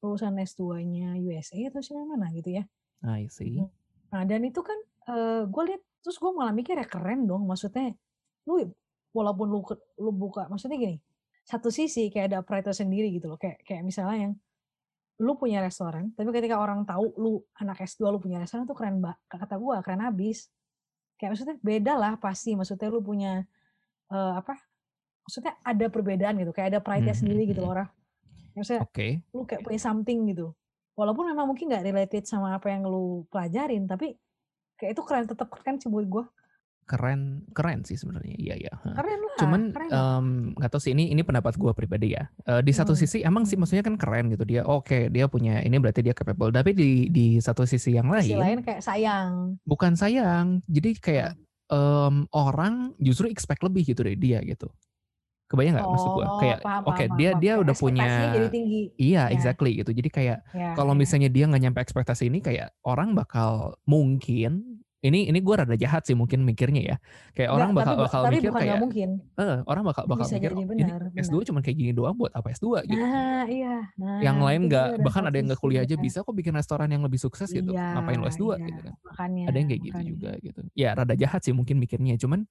[0.00, 2.64] lulusan S2-nya USA atau sih mana gitu ya.
[3.04, 3.62] I see.
[4.10, 4.76] Nah dan itu kan
[5.06, 7.46] eh gue lihat terus gue malah mikir ya keren dong.
[7.46, 7.94] Maksudnya
[8.48, 8.74] lu
[9.12, 9.60] walaupun lu
[9.98, 10.98] lu buka maksudnya gini
[11.50, 14.32] satu sisi kayak ada operator sendiri gitu loh kayak kayak misalnya yang
[15.20, 19.02] lu punya restoran tapi ketika orang tahu lu anak S2 lu punya restoran tuh keren
[19.02, 20.48] mbak kata gue keren habis.
[21.20, 23.44] Kayak maksudnya beda lah pasti maksudnya lu punya
[24.08, 24.56] eh, apa
[25.26, 27.66] maksudnya ada perbedaan gitu kayak ada pride-nya Mhm, sendiri gitu mhm.
[27.68, 27.90] loh Raf.
[28.56, 29.08] Maksudnya oke.
[29.36, 30.56] lu kayak punya something gitu.
[30.96, 34.16] Walaupun memang mungkin nggak related sama apa yang lu pelajarin tapi
[34.80, 36.24] kayak itu keren tetap keren sih buat gue
[36.90, 38.34] keren keren sih sebenarnya.
[38.34, 38.98] Iya iya Hah.
[38.98, 39.60] keren lah cuman
[40.52, 42.26] nggak tahu sih ini ini pendapat gue pribadi ya.
[42.44, 43.00] Eh, di satu Hmm.
[43.00, 44.42] sisi emang sih maksudnya kan keren gitu.
[44.42, 46.50] Dia oke dia punya ini berarti dia capable.
[46.50, 49.54] Tapi di di satu sisi yang sisi lain lain kayak sayang.
[49.62, 50.66] Bukan sayang.
[50.66, 51.38] Jadi kayak
[51.70, 54.66] em, orang justru expect lebih gitu dari dia gitu.
[55.46, 57.42] Kebayang nggak maksud gue Oh, kayak oke paham, dia paham.
[57.42, 58.82] dia udah punya jadi tinggi.
[58.94, 59.34] Iya Ya.
[59.34, 59.90] exactly gitu.
[59.90, 60.98] Jadi kayak ya, kalau ya.
[60.98, 64.69] misalnya dia nggak nyampe ekspektasi ini kayak orang bakal mungkin
[65.00, 66.96] ini ini gue rada jahat sih mungkin mikirnya ya.
[67.32, 69.08] Kayak orang Nggak, bakal tapi, bakal tapi mikir bukan kayak mungkin.
[69.40, 72.32] Eh, orang bakal bakal bisa mikir "Oh, benar ini S2 cuma kayak gini doang buat
[72.36, 73.00] apa S2 gitu.
[73.00, 73.76] Nah iya.
[73.96, 77.00] Nah yang lain nggak bahkan ada yang nggak kuliah aja bisa kok bikin restoran yang
[77.00, 77.72] lebih sukses gitu.
[77.72, 78.94] Iya, ngapain lo S2 iya, gitu kan?
[79.08, 80.10] Makanya ada yang kayak gitu makanya.
[80.12, 80.60] juga gitu.
[80.76, 82.20] Ya rada jahat sih mungkin mikirnya.
[82.20, 82.44] Cuman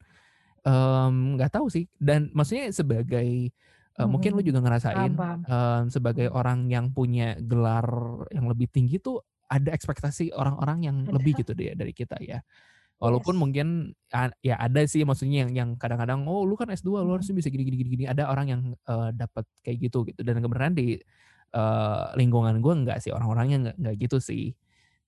[0.66, 1.86] em, nggak tahu sih.
[2.02, 3.54] Dan maksudnya sebagai
[4.00, 5.12] eh, mungkin lu juga ngerasain
[5.46, 6.40] em, sebagai Hmm.
[6.40, 7.86] orang yang punya gelar
[8.34, 11.18] yang lebih tinggi tuh ada ekspektasi orang-orang yang Ada.
[11.18, 12.40] lebih gitu deh dari kita ya
[13.00, 13.42] walaupun Yes.
[13.42, 13.68] mungkin
[14.40, 17.14] ya ada sih maksudnya yang yang kadang-kadang oh lu kan S2 lu Mhm.
[17.18, 20.38] harusnya bisa gini gini gini gini ada orang yang eh, dapat kayak gitu gitu dan
[20.38, 21.00] kebenaran di
[21.50, 24.54] eh, lingkungan gue nggak sih orang-orangnya nggak nggak gitu sih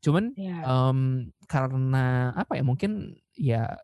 [0.02, 0.58] cuman Iya.
[0.66, 1.00] em,
[1.46, 3.78] karena apa ya mungkin ya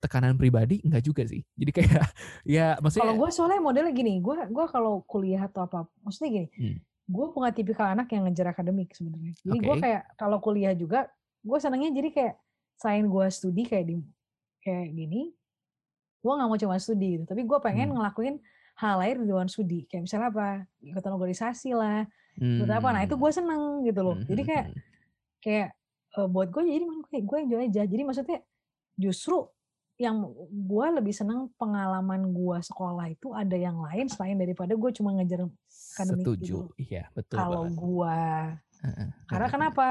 [0.00, 1.84] tekanan pribadi nggak juga sih jadi kayak
[2.56, 6.48] ya maksudnya Kalau gue soalnya modelnya gini, gue gua kalau kuliah atau apa, maksudnya gini,
[6.54, 6.78] Hmm.
[7.04, 9.36] Gue bukan tipikal anak yang ngejar akademik sebenarnya.
[9.44, 9.82] Jadi gue Oke.
[9.84, 11.12] kayak kalau kuliah juga,
[11.44, 12.34] gue senangnya jadi kayak
[12.80, 13.94] selain gue studi kayak di
[14.64, 15.36] kayak gini,
[16.24, 18.00] gue nggak mau cuma studi gitu, tapi gue pengen Hmm.
[18.00, 18.40] ngelakuin
[18.80, 20.48] hal lain di luar studi, kayak misalnya apa,
[20.80, 24.16] ikutan organisasi lah, ikut apa, nah itu gue seneng gitu loh.
[24.18, 24.80] Hmm, Jadi hmm, kayak hmm.
[25.44, 25.68] kayak
[26.18, 27.82] eh, buat gue jadi kayak gue enjoy aja.
[27.86, 28.38] Jadi maksudnya
[28.96, 29.46] justru
[29.94, 35.14] yang gue lebih seneng pengalaman gue sekolah itu ada yang lain selain daripada gue cuma
[35.14, 35.46] ngejar
[35.94, 36.82] akademik setuju gitu.
[36.82, 38.18] iya betul Kalau gue
[38.84, 39.86] Heeh, karena heeh, kenapa?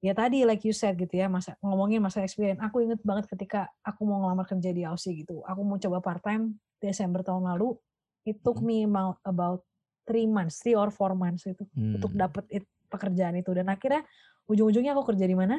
[0.00, 2.62] Ya tadi like you said gitu ya, masa ngomongin masa experience.
[2.62, 5.42] Aku inget banget ketika aku mau ngelamar kerja di Aussie gitu.
[5.42, 7.74] Aku mau coba part time Desember tahun lalu.
[8.22, 8.64] It took Mhm.
[8.64, 8.76] me
[9.24, 9.66] about,
[10.06, 12.20] three months, three or four months itu untuk Hmm.
[12.22, 13.50] dapet it- pekerjaan itu.
[13.50, 14.06] Dan akhirnya
[14.46, 15.58] ujung-ujungnya aku kerja di mana?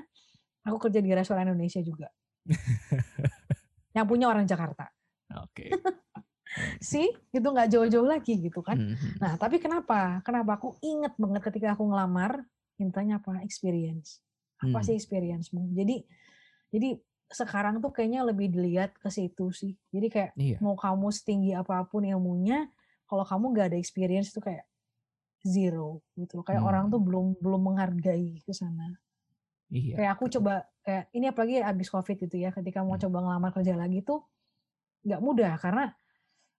[0.63, 2.07] Aku kerja di restoran Indonesia juga.
[3.97, 4.85] yang punya orang Jakarta.
[5.33, 5.65] oke
[6.81, 8.77] Sih, itu nggak jauh-jauh lagi gitu kan.
[8.79, 9.17] Hmm, hmm.
[9.21, 10.21] Nah, tapi kenapa?
[10.25, 12.45] Kenapa aku inget banget ketika aku ngelamar,
[12.79, 13.41] mintanya apa?
[13.43, 14.21] Experience.
[14.57, 14.85] Apa Hmm.
[14.87, 15.69] sih experience-mu?
[15.75, 16.01] Jadi,
[16.73, 16.89] jadi
[17.27, 19.75] sekarang tuh kayaknya lebih dilihat ke situ sih.
[19.91, 22.71] Jadi kayak iya mau kamu setinggi apa pun ilmunya,
[23.05, 24.65] kalau kamu nggak ada experience itu kayak
[25.45, 26.41] zero gitu.
[26.41, 26.93] Kayak orang Hmm.
[26.97, 28.97] tuh belum belum menghargai ke sana.
[29.71, 30.53] Iya Kayak aku coba
[30.85, 33.03] kayak ini apalagi abis covid gitu ya, ketika mau Hmm.
[33.07, 34.23] coba ngelamar kerja lagi tuh
[35.07, 35.83] nggak mudah karena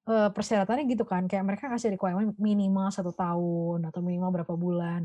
[0.08, 1.28] eh, persyaratannya gitu kan.
[1.30, 5.04] Kayak mereka kasih requirement minimal satu tahun atau minimal berapa bulan.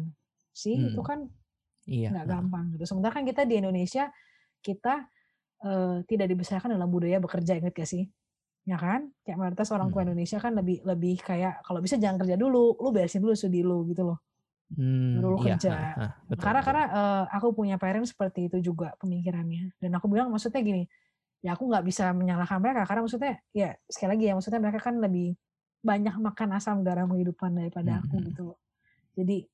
[0.55, 1.07] Sih itu Hmm.
[1.07, 1.19] kan
[1.87, 2.83] iya nggak gampang gitu.
[2.89, 4.11] Sementara kan kita di Indonesia
[4.63, 5.07] kita
[5.65, 8.07] eh, tidak dibesarkan dalam budaya bekerja inget gak sih?
[8.67, 9.11] Ya kan?
[9.27, 10.11] Kayak mayoritas orang tua Hmm.
[10.11, 13.83] Indonesia kan lebih lebih kayak kalau bisa jangan kerja dulu, lu beresin dulu studi lu
[13.91, 14.19] gitu loh.
[14.73, 15.69] Hmm, Baru lu iya, kerja.
[15.69, 16.67] heeh, heeh, betul, karena betul.
[16.67, 19.77] karena eh, aku punya parents seperti itu juga pemikirannya.
[19.77, 20.83] Dan aku bilang maksudnya gini,
[21.45, 24.95] ya aku nggak bisa menyalahkan mereka karena maksudnya ya sekali lagi ya maksudnya mereka kan
[24.97, 25.35] lebih
[25.83, 28.25] banyak makan asam garam kehidupan daripada aku Mhm.
[28.31, 28.57] gitu loh.
[29.13, 29.45] Jadi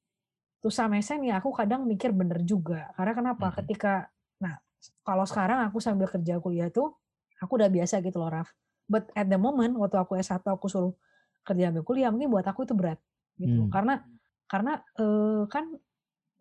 [0.62, 2.94] tuh sama extent ya aku kadang mikir bener juga.
[2.96, 3.52] Karena kenapa?
[3.52, 3.56] Mhm.
[3.64, 3.94] Ketika
[4.40, 4.56] nah
[5.04, 6.96] kalau sekarang aku sambil kerja kuliah tuh
[7.44, 8.54] aku udah biasa gitu loh Raf.
[8.88, 10.94] But at the moment waktu aku S1 aku suruh
[11.44, 13.00] kerja sambil kuliah mungkin buat aku itu berat
[13.42, 13.66] gitu.
[13.68, 13.72] Hmm.
[13.74, 14.00] Karena
[14.50, 15.70] karena eh, kan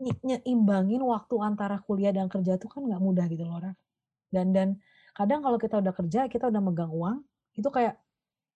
[0.00, 3.76] nyi- nyeimbangin waktu antara kuliah dan kerja tuh kan nggak mudah gitu loh Raf.
[4.32, 4.68] Dan dan
[5.12, 7.20] kadang kalau kita udah kerja kita udah megang uang
[7.58, 7.98] itu kayak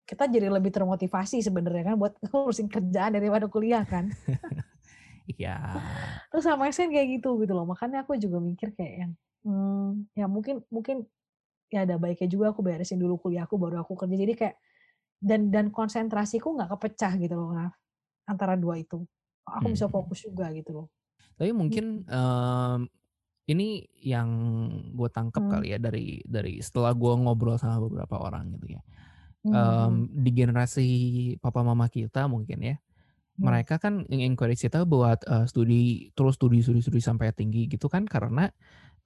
[0.07, 4.11] kita jadi lebih termotivasi sebenarnya kan buat ngurusin kerjaan daripada kuliah kan.
[5.31, 5.57] Iya.
[6.31, 7.67] Terus sama Sen kayak gitu gitu loh.
[7.67, 9.13] Makanya aku juga mikir kayak yang
[9.47, 11.07] hmm, ya mungkin mungkin
[11.73, 14.17] ya ada baiknya juga aku beresin dulu kuliahku baru aku kerja.
[14.17, 14.57] Jadi kayak
[15.23, 17.75] dan dan konsentrasiku nggak kepecah gitu loh Raf.
[18.27, 19.03] antara dua itu.
[19.47, 19.75] Aku Hmm.
[19.75, 20.87] bisa fokus juga gitu loh.
[21.39, 22.81] Tapi mungkin, mmm,
[23.51, 24.31] ini yang
[24.95, 25.63] gue tangkep Hmm.
[25.63, 28.83] kali ya dari dari setelah gue ngobrol sama beberapa orang gitu ya.
[29.45, 30.03] Hmm.
[30.03, 30.89] Mmm, di generasi
[31.43, 32.77] papa mama kita mungkin ya,
[33.39, 33.63] Hmm.
[33.63, 35.81] mereka kan nge-encourage kita buat, eee, studi
[36.17, 38.51] terus studi studi studi sampai tinggi gitu kan karena,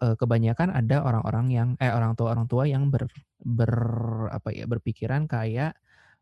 [0.02, 3.08] eee, kebanyakan ada orang-orang yang eh, orang tua-orang tua yang ber
[3.42, 3.72] ber
[4.32, 5.76] apa ya, berpikiran kayak,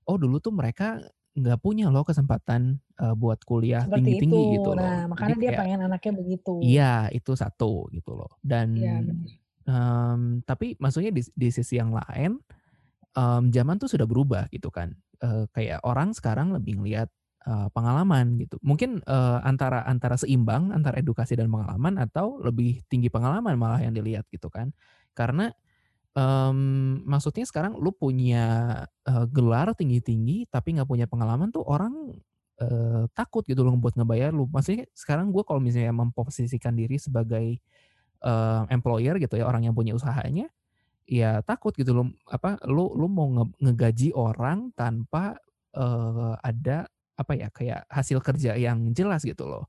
[0.09, 1.00] "Oh dulu tuh mereka
[1.38, 4.94] nggak punya loh kesempatan, eee, buat kuliah tinggi-tinggi," gitu loh.
[4.94, 6.51] Nah, Jadi makanya dia kayak pengen anaknya begitu.
[6.62, 8.38] Iya, itu satu gitu loh.
[8.42, 9.35] Dan, bener.
[9.68, 12.38] mmm, tapi maksudnya di di sisi yang lain,
[13.16, 14.94] mmm, zaman tuh sudah berubah gitu kan.
[15.23, 17.11] Eee, kayak orang sekarang lebih ngelihat,
[17.49, 18.59] eee, pengalaman gitu.
[18.64, 23.94] Mungkin, eee, antara antara seimbang antara edukasi dan pengalaman atau lebih tinggi pengalaman malah yang
[23.97, 24.73] dilihat gitu kan.
[25.16, 25.51] Karena,
[26.16, 28.44] mmm, maksudnya sekarang lu punya,
[29.07, 32.14] eee, gelar tinggi-tinggi tapi nggak punya pengalaman tuh orang,
[32.62, 34.46] eee, takut gitu loh buat ngebayar lu.
[34.50, 37.59] Maksudnya sekarang gue kalau misalnya memposisikan diri sebagai,
[38.24, 40.50] eee, employer gitu ya, orang yang punya usahanya,
[41.09, 45.38] ya takut gitu loh, apa, lu lu mau nge ngegaji orang tanpa,
[45.77, 49.68] eee, ada apa ya, kayak hasil kerja yang jelas gitu loh.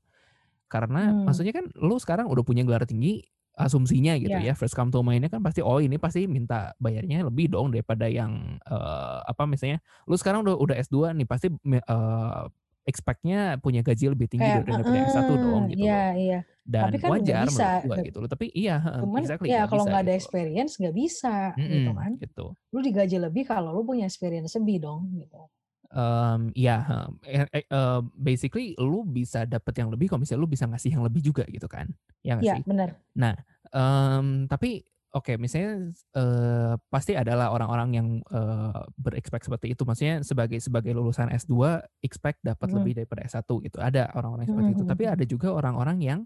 [0.72, 1.26] Karena Hmm.
[1.26, 3.22] maksudnya kan lu sekarang udah punya gelar tinggi,
[3.58, 4.46] asumsinya gitu Iya.
[4.46, 8.06] ya, first come to mind-nya kan pasti, oh ini pasti minta bayarnya lebih dong daripada
[8.08, 12.42] yang, eee, apa misalnya, lu sekarang udah udah S2 nih pasti eee,
[12.88, 16.36] expect-nya punya gaji lebih tinggi Kayak daripada yang S1 dong gitu iya iya.
[16.80, 18.30] Tapi Dan kan nggak wajar bisa, menurut gua gitu loh.
[18.30, 22.12] Tapi iya, cuman exactly ya kalau nggak ada gitu experience nggak bisa gitu Mhm, kan.
[22.20, 22.56] gitu.
[22.74, 25.48] Lu digaji lebih kalau lu punya experience lebih dong gitu.
[25.94, 30.50] Mmm, iya, heeh, eh eh, eee, basically lu bisa dapet yang lebih kalau misalnya lu
[30.50, 31.86] bisa ngasih yang lebih juga gitu kan,
[32.26, 32.62] ya nggak Iya, sih?
[32.66, 33.06] bener.
[33.18, 33.34] Nah,
[33.70, 34.82] mmm, tapi
[35.14, 39.82] oke misalnya, eee, pasti adalah orang-orang yang, eee, ber-expect seperti itu.
[39.86, 42.76] Maksudnya sebagai sebagai lulusan S2 expect dapat Mhm.
[42.76, 43.78] lebih daripada S1 gitu.
[43.82, 44.82] Ada orang-orang seperti itu.
[44.82, 46.20] mhm Tapi ada juga orang-orang yang,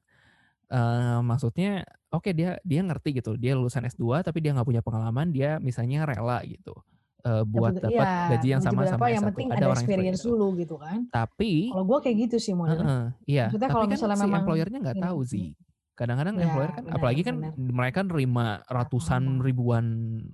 [0.73, 5.31] eee, maksudnya oke dia dia ngerti gitu, dia lulusan S2 tapi dia nggak punya pengalaman,
[5.35, 6.75] dia misalnya rela gitu,
[7.25, 9.33] eee, buat dapat iya, gaji yang gaji sama berapa sama yang S1.
[9.33, 11.09] penting Ada ada orang experience dulu gitu kan.
[11.11, 12.91] Tapi Kalau gua kayak gitu sih modelnya.
[12.91, 15.57] heeh, iya, Maksudnya tapi kalau kan misalnya si memang employer-nya nggak ini tahu sih.
[15.99, 17.55] Kadang-kadang Iya, employer kan bener apalagi kan bener.
[17.57, 19.87] mereka nerima ratusan ribuan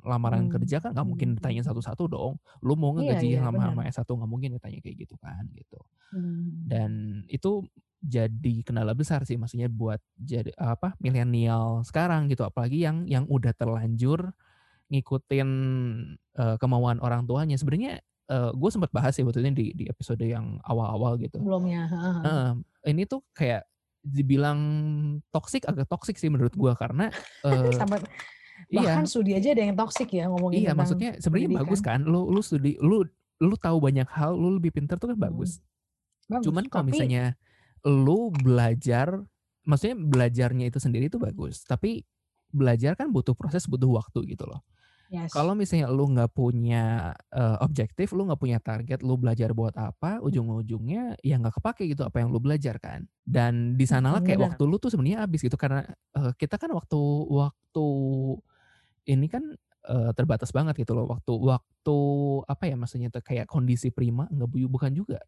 [0.06, 1.66] lamaran Mmm, kerja kan nggak mungkin mhm ditanyain mhm.
[1.66, 2.38] satu-satu dong.
[2.62, 3.90] Lu mau Iya ngegaji iya, yang sama sama bener.
[3.90, 5.78] S1 nggak mungkin ditanya kayak gitu kan, gitu.
[6.66, 7.66] Dan itu
[8.02, 12.44] jadi kendala besar sih maksudnya buat jadi apa, milenial sekarang gitu.
[12.46, 14.34] Apalagi yang yang udah terlanjur
[14.92, 15.48] ngikutin,
[16.38, 17.56] eee, kemauan orang tuanya.
[17.58, 21.40] Sebenarnya, eee, gue sempet bahas ya waktu itu di di episode yang awal-awal gitu.
[21.40, 21.80] Sebelumnya.
[22.24, 22.56] Heeh,
[22.92, 23.66] ini tuh kayak
[24.06, 24.60] dibilang
[25.34, 27.10] toxic agak toxic sih menurut gua karena,
[27.46, 27.98] eee Sampai
[28.72, 28.94] iya.
[28.94, 32.38] bahkan studi aja ada yang toxic ya ngomongin Iya, maksudnya sebenarnya bagus kan, lu lu
[32.38, 33.02] studi lu
[33.42, 35.18] lu tahu banyak hal, lu lebih pintar tuh kan Mhm.
[35.18, 35.58] bagus.
[36.30, 37.34] Bagus, Cuman kalau tapi misalnya
[37.86, 39.24] lu belajar
[39.66, 42.04] maksudnya belajarnya itu sendiri itu bagus, tapi
[42.54, 44.62] belajar kan butuh proses, butuh waktu gitu loh.
[45.08, 45.34] Yes.
[45.34, 50.22] Kalau misalnya lu nggak punya, eee, objektif, lu nggak punya target, lu belajar buat apa,
[50.22, 53.04] ujung-ujungnya ya nggak kepake gitu apa yang lu belajar kan.
[53.26, 55.84] Dan di sanalah kayak waktu lu tuh sebenarnya habis gitu karena,
[56.16, 57.86] eee, kita kan waktu waktu
[59.06, 59.44] ini kan,
[59.86, 61.06] eee, terbatas banget gitu loh.
[61.10, 61.96] Waktu waktu
[62.50, 65.20] apa ya maksudnya tuh kayak kondisi prima enggak bu bukan juga.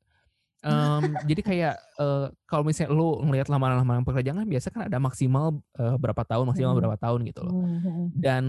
[0.63, 5.63] Mmm, jadi kayak, eee, kalau misalnya lu ngelihat lamaran-lamaran pekerjaan kan biasa kan ada maksimal,
[5.79, 6.83] eee, berapa tahun maksimal Mhm.
[6.83, 7.55] berapa tahun gitu loh.
[7.55, 8.19] Mhm mhm.
[8.19, 8.45] Dan,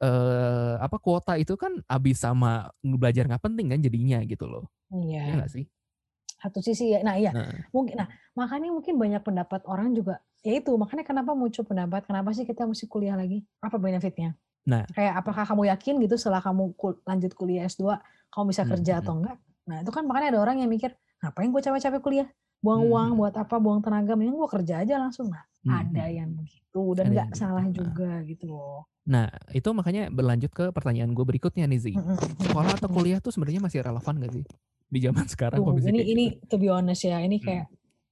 [0.00, 4.70] eee, apa, kuota itu kan habis sama belajar nggak penting kan jadinya gitu loh.
[5.26, 5.44] Iya Iya.
[5.52, 5.68] sih?
[6.40, 7.68] Satu sisi ya nah iya, Heeh.
[7.74, 12.30] mungkin nah makanya mungkin banyak pendapat orang juga ya itu makanya kenapa muncul pendapat, kenapa
[12.36, 13.42] sih kita mesti kuliah lagi?
[13.64, 14.36] Apa benefit-nya?
[14.66, 14.88] Nah.
[14.94, 18.00] Kayak apakah kamu yakin gitu setelah kamu kul lanjut kuliah S2
[18.32, 19.04] kamu bisa Mhm kerja mhm.
[19.04, 19.38] atau enggak?
[19.70, 22.28] Nah itu kan makanya ada orang yang mikir, "Ngapain gue capek-capek kuliah?
[22.58, 23.18] Buang Mhm uang, mhm.
[23.22, 27.04] buat apa, buang tenaga, mending gue kerja aja langsung." Nah, Mhm ada yang begitu dan
[27.12, 27.74] nggak salah heeh.
[27.74, 28.86] juga gitu loh.
[29.08, 29.26] Nah,
[29.56, 31.92] itu makanya berlanjut ke pertanyaan gue berikutnya nih Zi.
[32.44, 34.44] Sekolah atau kuliah tuh sebenarnya masih relevan nggak sih?
[34.88, 36.48] Di zaman sekarang ini ini gitu?
[36.48, 37.44] to be honest ya, ini Mhm.
[37.44, 37.66] kayak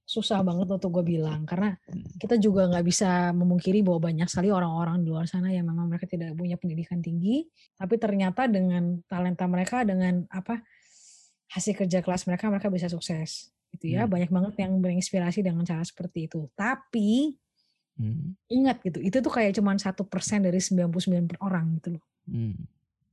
[0.07, 1.75] susah banget untuk gue bilang karena
[2.15, 6.07] kita juga nggak bisa memungkiri bahwa banyak sekali orang-orang di luar sana yang memang mereka
[6.07, 7.43] tidak punya pendidikan tinggi,
[7.75, 10.63] tapi ternyata dengan talenta mereka, dengan apa,
[11.51, 14.05] hasil kerja keras mereka, mereka bisa sukses gitu ya.
[14.07, 14.11] Mmm.
[14.11, 16.47] Banyak banget yang berinspirasi dengan cara seperti itu.
[16.55, 17.35] Tapi
[17.97, 18.37] Mhm.
[18.51, 22.03] ingat gitu, itu tuh kayak cuman 1% dari 99 orang gitu loh.
[22.27, 22.67] Mmm.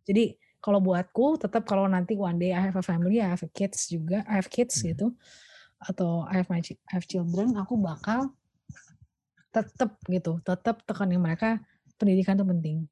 [0.06, 3.50] Jadi kalau buatku tetap kalau nanti one day I have a family, I have a
[3.50, 4.94] kids juga, I have kids Mhm.
[4.94, 5.06] gitu
[5.82, 8.32] atau I have my I have children, aku bakal
[9.54, 11.62] tetep gitu, tetep tekanin mereka
[12.00, 12.88] pendidikan tuh penting.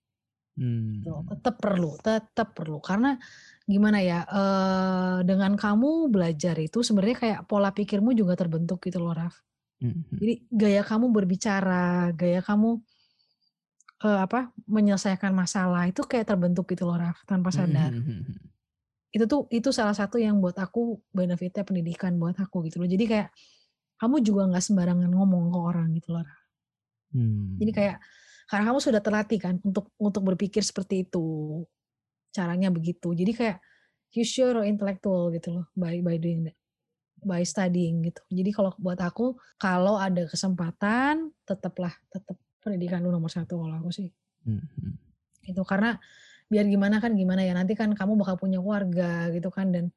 [0.53, 1.01] Hmm.
[1.01, 1.13] Gitu.
[1.33, 2.79] Tetap perlu, tetap perlu.
[2.85, 3.17] Karena
[3.65, 4.27] gimana ya,
[5.25, 9.41] dengan kamu belajar itu sebenarnya kayak pola pikirmu juga terbentuk gitu loh, Raf.
[9.83, 10.19] Mhm.
[10.21, 12.79] Jadi gaya kamu berbicara, gaya kamu,
[14.03, 17.91] apa, menyelesaikan masalah itu kayak terbentuk gitu loh, Raf, tanpa sadar.
[17.95, 18.35] mhm mhm.
[19.13, 22.89] Itu tuh itu salah satu yang buat aku benefit-nya pendidikan buat aku gitu loh.
[22.89, 23.29] Jadi kayak
[24.01, 26.41] kamu juga nggak sembarangan ngomong ke orang gitu loh, Raf.
[27.61, 27.77] Jadi Hmm.
[27.77, 27.97] kayak
[28.51, 31.63] karena kamu sudah terlatih kan untuk untuk berpikir seperti itu,
[32.35, 33.13] caranya begitu.
[33.13, 33.59] Jadi kayak
[34.13, 36.57] you your intellectual gitu loh by by doing that,
[37.25, 38.21] by studying gitu.
[38.29, 43.91] Jadi kalau buat aku, kalau ada kesempatan tetaplah tetap pendidikan dulu nomor satu kalau aku
[43.91, 44.09] sih.
[44.47, 44.99] Mhm.
[45.49, 45.99] Itu karena
[46.53, 49.89] biar gimana kan gimana ya, nanti kan kamu bakal punya keluarga gitu kan dan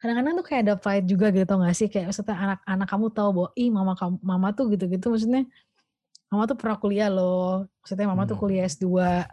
[0.00, 1.90] kadang-kadang tuh kayak ada pride juga gitu tau gak sih?
[1.90, 5.42] Kayak maksudnya anak-anak kamu tahu bahwa, ih mama kamu mama tuh gitu-gitu maksudnya
[6.28, 8.72] mama tuh pernah kuliah loh, maksudnya mama tuh kuliah Hmm.
[8.76, 8.86] S2,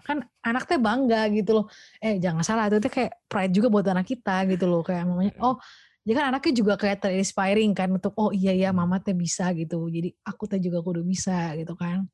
[0.08, 1.66] kan anak teh bangga gitu loh.
[2.00, 5.34] Eh jangan salah itu tuh kayak pride juga buat anak kita gitu loh, kayak mamanya,
[5.46, 5.60] oh
[6.08, 9.90] jadi kan anaknya juga kayak terinspiring kan untuk oh iya ya mama teh bisa gitu,
[9.92, 12.08] jadi aku teh juga kudu bisa gitu kan.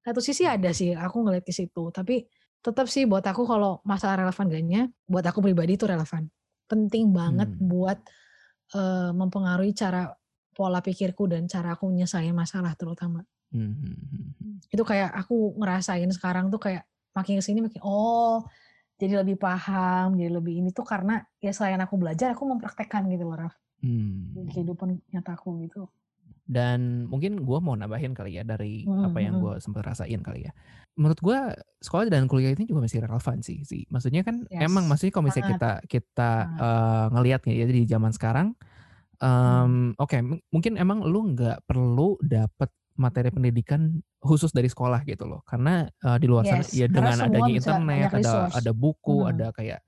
[0.00, 2.24] Satu sisi ada sih, aku ngeliat ke situ, tapi
[2.64, 6.28] tetap sih buat aku kalau masalah relevan gaknya, buat aku pribadi itu relevan.
[6.68, 7.60] Penting banget Hmm.
[7.68, 7.98] buat,
[8.74, 10.12] eee, mempengaruhi cara
[10.56, 13.24] pola pikirku dan cara aku nyelesain masalah terutama.
[13.52, 14.34] Mhm mhm.
[14.72, 16.86] Itu kayak aku ngerasain sekarang tuh kayak
[17.16, 18.46] makin ke sini makin, oh
[19.00, 23.24] jadi lebih paham, jadi lebih ini tuh karena ya selain aku belajar, aku mempraktekkan gitu
[23.28, 23.54] loh, Raf.
[24.34, 24.50] Di Hmm.
[24.50, 25.90] kehidupan nyataku gitu.
[26.50, 30.50] Dan mungkin gue mau nambahin kali ya dari Mhm apa yang gue sempat rasain kali
[30.50, 30.52] ya.
[30.98, 31.38] Menurut gue
[31.78, 33.86] sekolah dan kuliah ini juga masih relevan sih sih.
[33.92, 36.58] Maksudnya kan emang Yes, maksudnya kalau misalnya kita kita, Sangat.
[36.58, 38.48] eee, ngelihat ya di zaman sekarang,
[39.42, 39.70] Hmm.
[39.70, 45.26] mmm, oke mu mungkin emang lu nggak perlu dapet materi pendidikan khusus dari sekolah gitu
[45.28, 45.42] loh.
[45.46, 48.56] Karena, eee, di luar sana Yes, ya karena dengan adanya internet, ada resource.
[48.56, 49.30] ada buku, Mhm.
[49.30, 49.82] ada kayak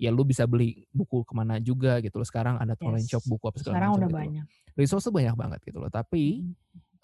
[0.00, 2.26] ya lu bisa beli buku ke mana juga gitu loh.
[2.28, 4.34] Sekarang ada online shop Yes, buku apa segala sekarang macam udah gitu loh.
[4.34, 4.46] banyak.
[4.78, 5.90] Resource tuh banyak banget gitu loh.
[5.92, 6.50] Tapi,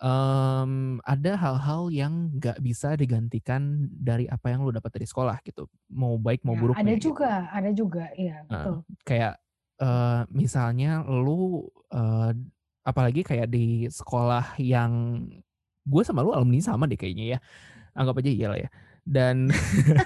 [0.03, 5.69] mmm, ada hal-hal yang nggak bisa digantikan dari apa yang lu dapat dari sekolah gitu.
[5.93, 7.07] Mau baik mau Ya, ada buruknya gitu.
[7.07, 8.81] juga ada juga, iya Heeh, betul.
[9.07, 9.35] kayak,
[9.79, 12.31] eee, misalnya lu, eee,
[12.85, 15.25] apalagi kayak di sekolah yang
[15.85, 17.39] gue sama lu alumni sama deh kayaknya ya,
[17.97, 18.71] anggap aja iya lah ya.
[19.01, 19.49] Dan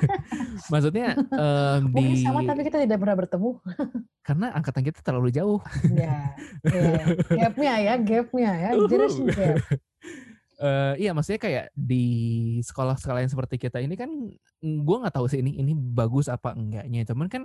[0.72, 3.50] maksudnya, mmm, di sama tapi kita tidak pernah bertemu.
[4.24, 5.60] karena angkatan kita terlalu jauh.
[5.92, 6.32] Iya,
[6.72, 9.60] iya, gap-nya ya gap-nya ya, generation gap.
[10.54, 12.06] Eee, iya maksudnya kayak di
[12.64, 14.08] sekolah-sekolah yang seperti kita ini kan,
[14.62, 17.44] gue nggak tahu sih ini ini bagus apa enggaknya, cuman kan.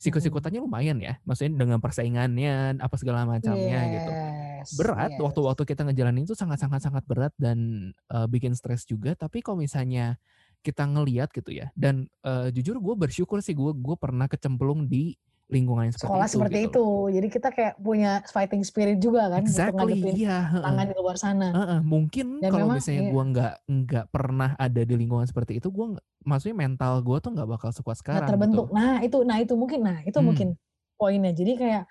[0.00, 4.16] Sikut-sikutannya lumayan ya, maksudnya dengan persaingannya, apa segala macamnya gitu.
[4.58, 5.20] Yes, Berat, yes.
[5.20, 10.14] waktu-waktu kita ngejalanin itu sangat sangat berat dan, eee, bikin stres juga, tapi kalau misalnya
[10.62, 15.18] kita ngelihat gitu ya, dan, eee, jujur gue bersyukur sih gue gue pernah kecemplung di
[15.54, 16.68] lingkungan yang seperti Sekolah itu seperti gitu.
[16.70, 16.80] itu,
[17.14, 20.30] jadi kita kayak punya fighting spirit juga kan untuk Exactly, ngadepin iya,
[20.62, 21.46] tantangan di luar sana.
[21.54, 23.10] Heeh, mungkin Dan kalau memang misalnya iya.
[23.10, 27.48] gue nggak nggak pernah ada di lingkungan seperti itu, gue maksudnya mental gue tuh nggak
[27.50, 28.66] bakal sekuat sekarang terbentuk.
[28.66, 28.70] gitu.
[28.76, 30.58] Nah itu nah itu mungkin nah itu mungkin Hmm.
[30.98, 31.30] poinnya.
[31.40, 31.82] Jadi kayak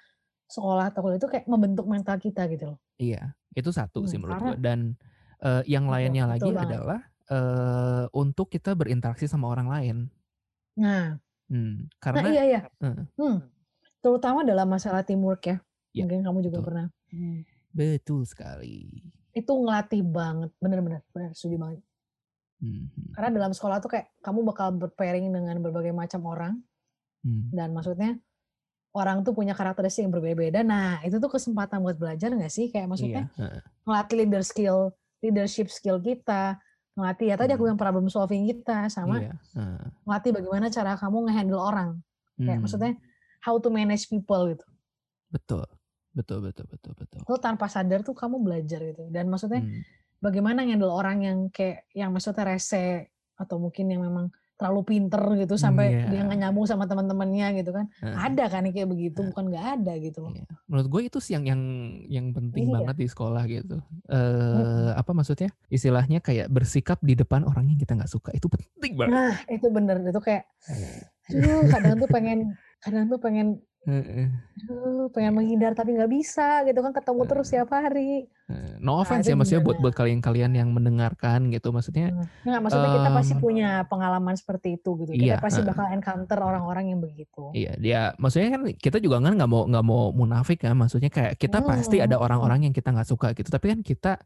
[0.53, 2.79] sekolah atau kuliah itu kayak membentuk mental kita gitu loh.
[2.99, 4.99] Iya, itu satu sih Hmm, menurut karena gue dan,
[5.39, 6.79] eee, yang lainnya betul lagi banget.
[6.83, 6.99] adalah,
[7.31, 9.97] eee, untuk kita berinteraksi sama orang lain.
[10.75, 11.19] Nah.
[11.49, 12.61] Hmm, Nah karena iya iya.
[12.79, 13.05] heeh.
[13.17, 13.37] Hmm,
[13.99, 15.57] terutama dalam masalah teamwork ya,
[15.91, 16.67] Iya, mungkin kamu juga betul.
[16.69, 16.85] pernah.
[17.09, 17.39] Hmm.
[17.69, 19.01] Betul sekali.
[19.33, 21.01] Itu ngelatih banget, bener bener
[21.33, 21.79] setuju banget.
[22.61, 23.15] Mhm.
[23.15, 26.53] Karena dalam sekolah tuh kayak kamu bakal ber-pairing dengan berbagai macam orang,
[27.25, 27.51] Hmm.
[27.51, 28.15] dan maksudnya
[28.95, 30.61] orang tuh punya karakteristik yang berbeda-beda.
[30.63, 32.69] Nah itu tuh kesempatan buat belajar nggak sih?
[32.69, 34.77] Kayak maksudnya Iya, ngelatih leader skill,
[35.21, 36.57] leadership skill kita,
[36.99, 37.67] ngelatih ya tadi aku Hmm.
[37.71, 39.87] bilang problem solving kita, sama Iya, heeh.
[40.05, 41.89] ngelatih bagaimana cara kamu nge-handle orang.
[42.35, 42.63] Kayak Hmm.
[42.67, 42.91] maksudnya
[43.41, 44.67] how to manage people gitu.
[45.31, 45.63] Betul,
[46.11, 47.19] betul betul betul betul.
[47.23, 49.07] Itu tanpa sadar tuh kamu belajar gitu.
[49.07, 49.81] Dan maksudnya Hmm.
[50.19, 53.07] bagaimana nge-handle orang yang kayak yang maksudnya rese
[53.39, 54.27] atau mungkin yang memang
[54.59, 56.43] terlalu pinter gitu sampai dia nggak Iya.
[56.51, 57.87] nyambung sama teman-temannya gitu kan.
[58.03, 58.11] Heeh.
[58.27, 59.31] Ada kan kayak begitu, Heeh.
[59.31, 60.31] bukan nggak ada gitu loh.
[60.35, 61.61] Iya, menurut gue itu sih yang yang
[62.11, 62.75] yang penting Iya.
[62.75, 63.79] banget di sekolah gitu.
[63.79, 64.03] Mhm.
[64.11, 68.99] Eee, apa maksudnya, istilahnya kayak bersikap di depan orang yang kita nggak suka, itu penting
[68.99, 69.15] banget.
[69.15, 70.43] Nah itu bener, itu kayak
[71.29, 72.39] aduh kadang tuh pengen
[72.83, 73.47] kadang tuh pengen
[73.85, 74.29] Heeh.
[74.57, 77.53] aduh pengen menghindar tapi nggak bisa gitu kan, ketemu terus Heeh.
[77.53, 78.01] tiap hari.
[78.81, 79.83] No Nah offense itu ya maksudnya buat gimana?
[79.83, 84.89] buat kalian-kalian yang mendengarkan gitu, maksudnya, nggak maksudnya kita pasti mmm punya pengalaman seperti itu
[85.01, 85.13] gitu.
[85.23, 87.41] Kita Iya, pasti bakal encounter orang-orang yang begitu.
[87.49, 91.33] Iya, dia maksudnya kan kita juga kan nggak mau nggak mau munafik kan, maksudnya kayak
[91.41, 94.21] kita pasti Mhm ada orang-orang yang kita nggak suka gitu, tapi kan kita,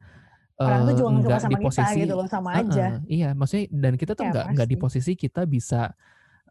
[0.63, 3.03] Orang tuh juga nggak suka nggak di sama kita posisi gitu loh, sama Heeh, aja.
[3.09, 4.83] iya maksudnya dan kita tuh Ya nggak nggak di pasti.
[4.83, 5.93] posisi kita bisa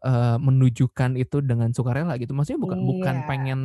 [0.03, 2.35] eh, menunjukkan itu dengan sukarela gitu.
[2.35, 3.25] Maksudnya bukan bukan Iya.
[3.25, 3.59] pengen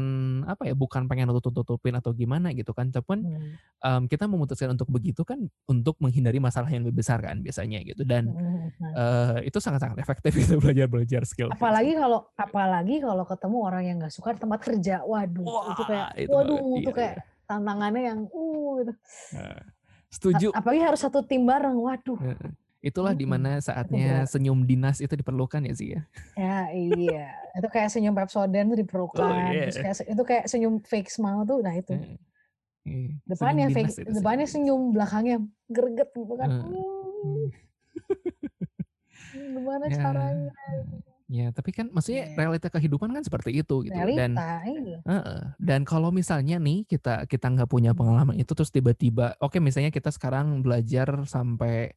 [0.46, 2.88] apa ya, bukan pengen nutup-tutupin atau gimana gitu kan.
[2.88, 3.50] Cuman Hmm.
[3.78, 8.02] em, kita memutuskan untuk begitu kan untuk menghindari masalah yang lebih besar kan biasanya gitu.
[8.02, 8.70] Dan Hmm.
[8.94, 11.50] eh, itu sangat-sangat efektif itu belajar-belajar skill.
[11.50, 15.02] Apalagi kalau apalagi kalau ketemu orang yang nggak suka di tempat kerja.
[15.02, 16.78] Waduh, itu kayak Wah, itu waduh, banget.
[16.78, 17.22] itu Iya, kayak iya.
[17.44, 18.92] tantangannya yang uh gitu.
[19.34, 19.66] Nah, A-
[20.08, 20.46] setuju.
[20.52, 21.74] Apalagi harus satu tim bareng.
[21.76, 22.14] Waduh.
[22.16, 22.50] Heeh.
[22.78, 23.18] Itulah Mm-mm.
[23.18, 24.28] di mana Itu saatnya berat.
[24.30, 26.00] senyum dinas itu diperlukan ya sih ya.
[26.38, 29.34] Ya iya, itu kayak senyum Pepsodent tuh Oh diperlukan.
[29.34, 29.66] iya.
[29.66, 31.92] Terus kayak itu kayak senyum fake smile tuh, nah itu.
[31.92, 32.16] Heeh.
[32.86, 34.52] Iya, Depannya senyum fake, itu depannya sebenarnya.
[34.54, 35.36] senyum, belakangnya
[35.68, 36.50] greget gitu kan.
[36.50, 37.50] Hmm,
[39.58, 40.52] gimana Ya, caranya?
[41.28, 42.38] ya tapi kan maksudnya Iya.
[42.40, 44.98] realita kehidupan kan seperti itu gitu dan Realita, iya.
[45.08, 47.98] Heeh, dan kalau misalnya nih kita kita nggak punya Hmm.
[47.98, 51.96] pengalaman itu terus tiba-tiba oke misalnya kita sekarang belajar sampai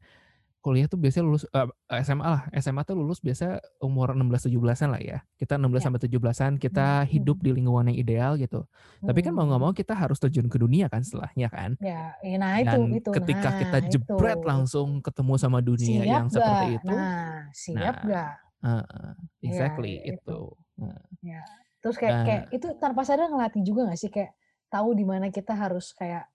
[0.62, 1.68] kuliah tuh biasanya lulus eh,
[2.06, 5.88] SMA lah SMA tuh lulus biasa umur 16 17-an lah ya kita 16 Ya.
[5.90, 8.66] sampai 17-an kita Hmm, hidup hmm, di lingkungan yang ideal gitu
[9.04, 9.78] tapi kan mau nggak mau hmm.
[9.78, 13.50] kita harus terjun ke dunia kan setelahnya kan Ya, eh, nah itu, dan itu, ketika
[13.58, 14.14] kita nah itu.
[14.14, 16.82] jebret langsung ketemu sama dunia Siap yang seperti gak?
[16.82, 18.32] itu Nah, siap nah gak?
[18.66, 20.32] heeh, Ya, exactly itu.
[20.32, 20.40] itu
[20.82, 21.06] Heeh.
[21.26, 21.42] Ya.
[21.82, 24.32] Terus kayak Nah, kayak itu tanpa sadar ngelatih juga gak sih kayak
[24.72, 26.31] tahu di mana kita harus kayak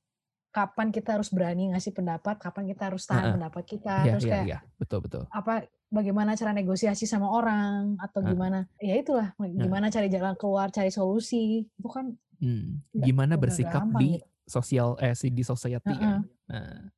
[0.57, 3.35] kapan kita harus berani ngasih pendapat, kapan kita harus tahan heeh.
[3.35, 5.53] pendapat kita, iya terus iya kayak iya betul betul apa
[5.93, 8.27] bagaimana cara negosiasi sama orang atau Heeh.
[8.31, 9.29] gimana ya itulah
[9.65, 12.07] gimana cari jalan keluar, cari solusi itu kan
[12.41, 14.27] Hmm, gimana nggak bersikap gampang di gitu.
[14.45, 15.97] sosial eh di society Heeh.
[16.05, 16.29] kan.
[16.53, 16.93] Nah,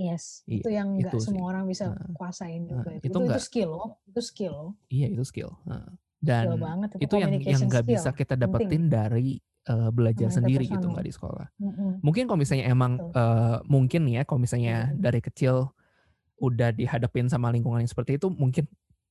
[0.00, 1.26] Yes, iya itu yang nggak itu sih.
[1.26, 3.08] semua orang bisa Heeh, kuasain juga itu.
[3.12, 4.56] Itu Itu itu enggak skill loh, itu skill
[4.92, 5.50] iya itu skill.
[5.68, 5.92] Heeh.
[6.28, 8.72] Skill Dan banget itu itu yang yang nggak bisa kita Penting.
[8.72, 11.46] dapetin dari eh, belajar Sama sendiri gitu nggak di sekolah.
[11.60, 11.92] Mm-mm.
[12.04, 13.12] Mungkin kalau misalnya emang Betul.
[13.12, 15.00] eh, mungkin ya kalau misalnya Mm-mm.
[15.00, 15.72] dari kecil
[16.40, 18.64] udah dihadapin sama lingkungan yang seperti itu mungkin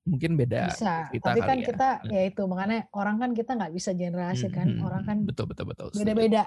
[0.08, 1.70] mungkin beda Bisa, cerita tapi kan ya.
[1.70, 4.68] kita Nah, ya itu makanya orang kan kita nggak bisa generasi hmm, kan.
[4.68, 5.08] hmm, Orang hmm.
[5.10, 6.24] kan betul betul betul setuju.
[6.24, 6.40] beda-beda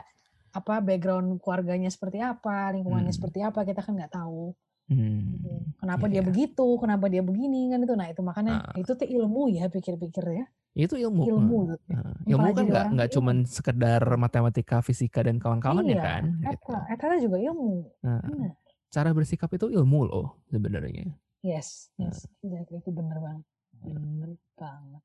[0.58, 4.52] apa background keluarganya seperti apa, lingkungannya Hmm, seperti apa, kita kan nggak tahu.
[4.88, 5.48] hmm, Gitu.
[5.80, 6.28] Kenapa iya dia iya.
[6.28, 7.94] begitu, kenapa dia begini kan itu.
[8.00, 10.44] Nah, itu makanya Ah, itu tuh ilmu ya pikir-pikir ya.
[10.72, 11.22] Itu ilmu.
[11.28, 11.76] Ilmu gitu.
[11.92, 12.14] heeh.
[12.32, 16.72] Ilmu kan nggak nggak cuman sekedar matematika, fisika dan kawan-kawannya Iya, kan, gitu.
[16.72, 17.72] eta, eta juga ilmu.
[18.00, 18.52] Nah, Benar.
[18.88, 21.12] cara bersikap itu ilmu loh sebenarnya.
[21.42, 22.78] Yes, Nah, yes, exactly.
[22.78, 23.44] itu bener banget.
[23.82, 25.02] Bener banget.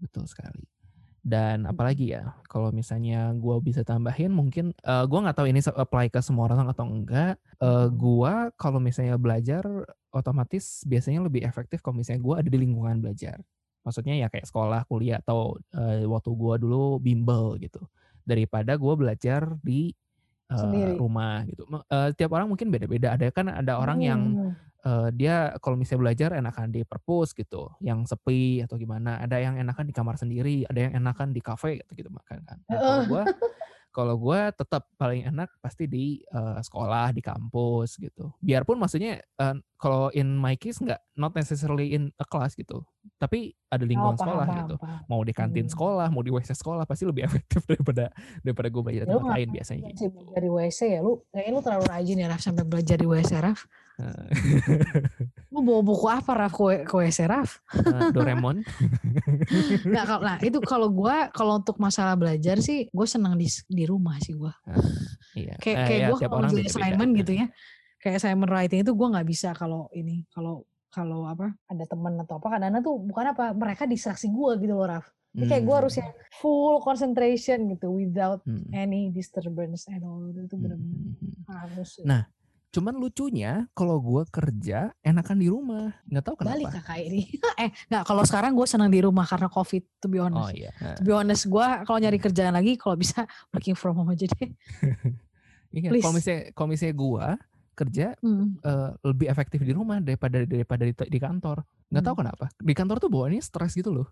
[0.00, 0.64] betul sekali.
[1.24, 6.12] Dan apalagi ya, kalau misalnya gua bisa tambahin, mungkin eh, gua nggak tahu ini apply
[6.12, 7.40] ke semua orang atau enggak.
[7.56, 7.96] Eh, Mm-mm.
[7.96, 9.64] gua kalau misalnya belajar,
[10.12, 13.40] otomatis biasanya lebih efektif kalau misalnya gua ada di lingkungan belajar.
[13.84, 17.84] Maksudnya ya kayak sekolah, kuliah atau eh, waktu gua dulu bimbel gitu.
[18.24, 19.92] Daripada gua belajar di
[20.48, 20.96] Sendiri.
[20.96, 21.68] rumah gitu.
[21.68, 23.12] Eh, tiap orang mungkin beda-beda.
[23.16, 24.52] Ada kan ada orang yang Hmm.
[24.84, 29.16] eh, dia kalau misalnya belajar enakan di perpus gitu, yang sepi atau gimana.
[29.16, 32.58] Ada yang enakan di kamar sendiri, ada yang enakan di kafe gitu gitu makan kan.
[32.68, 33.24] Nah, kalau Heeh.
[33.94, 38.34] kalau gua tetap paling enak pasti di eh, sekolah, di kampus gitu.
[38.36, 42.82] Biarpun maksudnya eh, kalau in my case nggak not necessarily in a class gitu.
[43.16, 44.74] Tapi ada Oh, lingkungan paham, sekolah paham, gitu.
[44.76, 44.98] paham.
[45.06, 45.72] Mau di kantin Hmm.
[45.72, 48.10] sekolah, mau di WC sekolah pasti lebih efektif daripada
[48.42, 50.10] daripada gue belajar di Ya tempat lain biasanya gitu.
[50.10, 51.00] belajar di WC ya?
[51.00, 53.60] Lu kayaknya lu terlalu rajin ya Raf sampai belajar di WC Raf.
[55.48, 57.62] Lu bawa buku apa Raf ke, W- ke WC Raf?
[57.74, 58.58] eh, Doraemon.
[59.88, 63.84] Nggak, kalau- nah itu kalau gua kalau untuk masalah belajar sih gue senang di di
[63.86, 64.50] rumah sih gua.
[64.66, 64.82] Nah,
[65.34, 65.54] iya.
[65.62, 67.46] Kayak Eh, kayak ya, gue kalau orang ngerjain assignment gitu ya.
[68.02, 72.38] Kayak assignment writing itu gua nggak bisa kalau ini kalau kalau apa ada teman atau
[72.38, 75.06] apa kadang tuh bukan apa mereka distraksi gua gitu loh Raf.
[75.34, 80.22] Jadi kayak gue harus Hmm, yang full concentration gitu without hmm, any disturbance and all
[80.30, 81.42] itu hmm, benar-benar hmm, hmm.
[81.50, 81.88] harus.
[81.98, 82.06] sih.
[82.06, 82.22] Nah,
[82.74, 86.82] cuman lucunya kalau gue kerja enakan di rumah, nggak tahu balik kenapa.
[86.82, 87.22] kakak ini
[87.62, 90.74] eh nggak kalau sekarang gue senang di rumah karena covid to be Oh honest iya,
[90.98, 93.22] to be honest gue kalau nyari kerjaan lagi kalau bisa
[93.54, 94.50] working from home aja deh
[95.74, 95.90] iya.
[96.02, 97.26] Kalau misalnya kalau misalnya gue
[97.74, 101.66] kerja Hmm, eh, lebih efektif di rumah daripada daripada di, di kantor.
[101.90, 102.22] Nggak tahu hmm.
[102.22, 102.44] kenapa.
[102.54, 104.06] Di kantor tuh bawaannya stres gitu loh.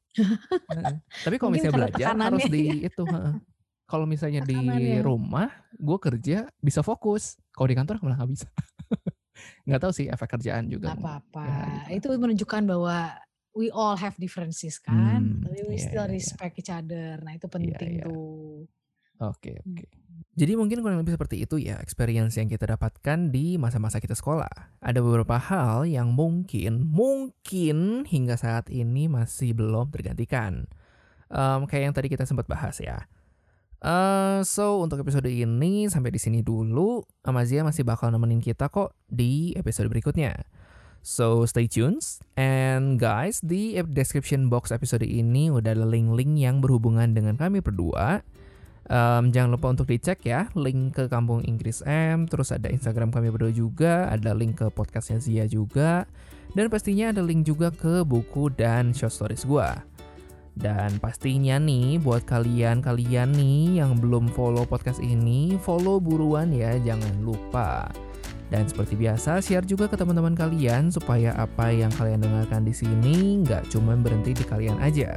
[1.22, 3.02] Tapi kalau misalnya belajar harus di itu.
[3.92, 4.56] Kalau misalnya di
[5.04, 7.36] rumah, gue kerja bisa fokus.
[7.52, 8.48] Kalau di kantor malah nggak bisa.
[9.68, 10.92] nggak tahu sih efek kerjaan juga.
[10.92, 11.60] nggak apa-apa Ya,
[11.92, 12.08] gitu.
[12.12, 12.96] itu menunjukkan bahwa
[13.52, 16.16] we all have differences kan Hmm, tapi we iya, still iya, iya.
[16.16, 18.04] respect each other nah itu Iya, penting iya.
[18.08, 18.64] tuh
[19.22, 19.76] Oke, Hmm.
[19.78, 19.86] oke.
[20.32, 24.50] Jadi mungkin kurang lebih seperti itu ya experience yang kita dapatkan di masa-masa kita sekolah.
[24.80, 30.64] Ada beberapa hal yang mungkin, mungkin hingga saat ini masih belum tergantikan.
[31.28, 33.04] Em, kayak yang tadi kita sempat bahas ya.
[33.82, 37.02] Uh, so untuk episode ini sampai di sini dulu.
[37.26, 40.38] Amazia masih bakal nemenin kita kok di episode berikutnya.
[41.02, 42.06] So stay tuned
[42.38, 48.22] and guys di description box episode ini udah ada link-link yang berhubungan dengan kami berdua.
[48.86, 53.34] Um, jangan lupa untuk dicek ya link ke Kampung Inggris M, terus ada Instagram kami
[53.34, 56.06] berdua juga, ada link ke podcastnya Zia juga,
[56.54, 59.86] dan pastinya ada link juga ke buku dan short stories gua.
[60.52, 67.24] Dan pastinya nih buat kalian-kalian nih yang belum follow podcast ini, follow buruan ya, jangan
[67.24, 67.88] lupa.
[68.52, 73.40] Dan seperti biasa, share juga ke teman-teman kalian supaya apa yang kalian dengarkan di sini
[73.40, 75.16] nggak cuma berhenti di kalian aja.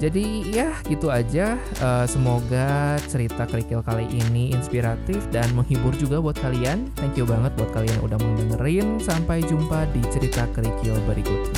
[0.00, 1.54] Jadi ya gitu aja.
[1.78, 6.90] Uh, semoga cerita kerikil kali ini inspiratif dan menghibur juga buat kalian.
[6.98, 8.98] Thank you banget buat kalian yang udah mau dengerin.
[8.98, 11.53] Sampai jumpa di cerita kerikil berikutnya.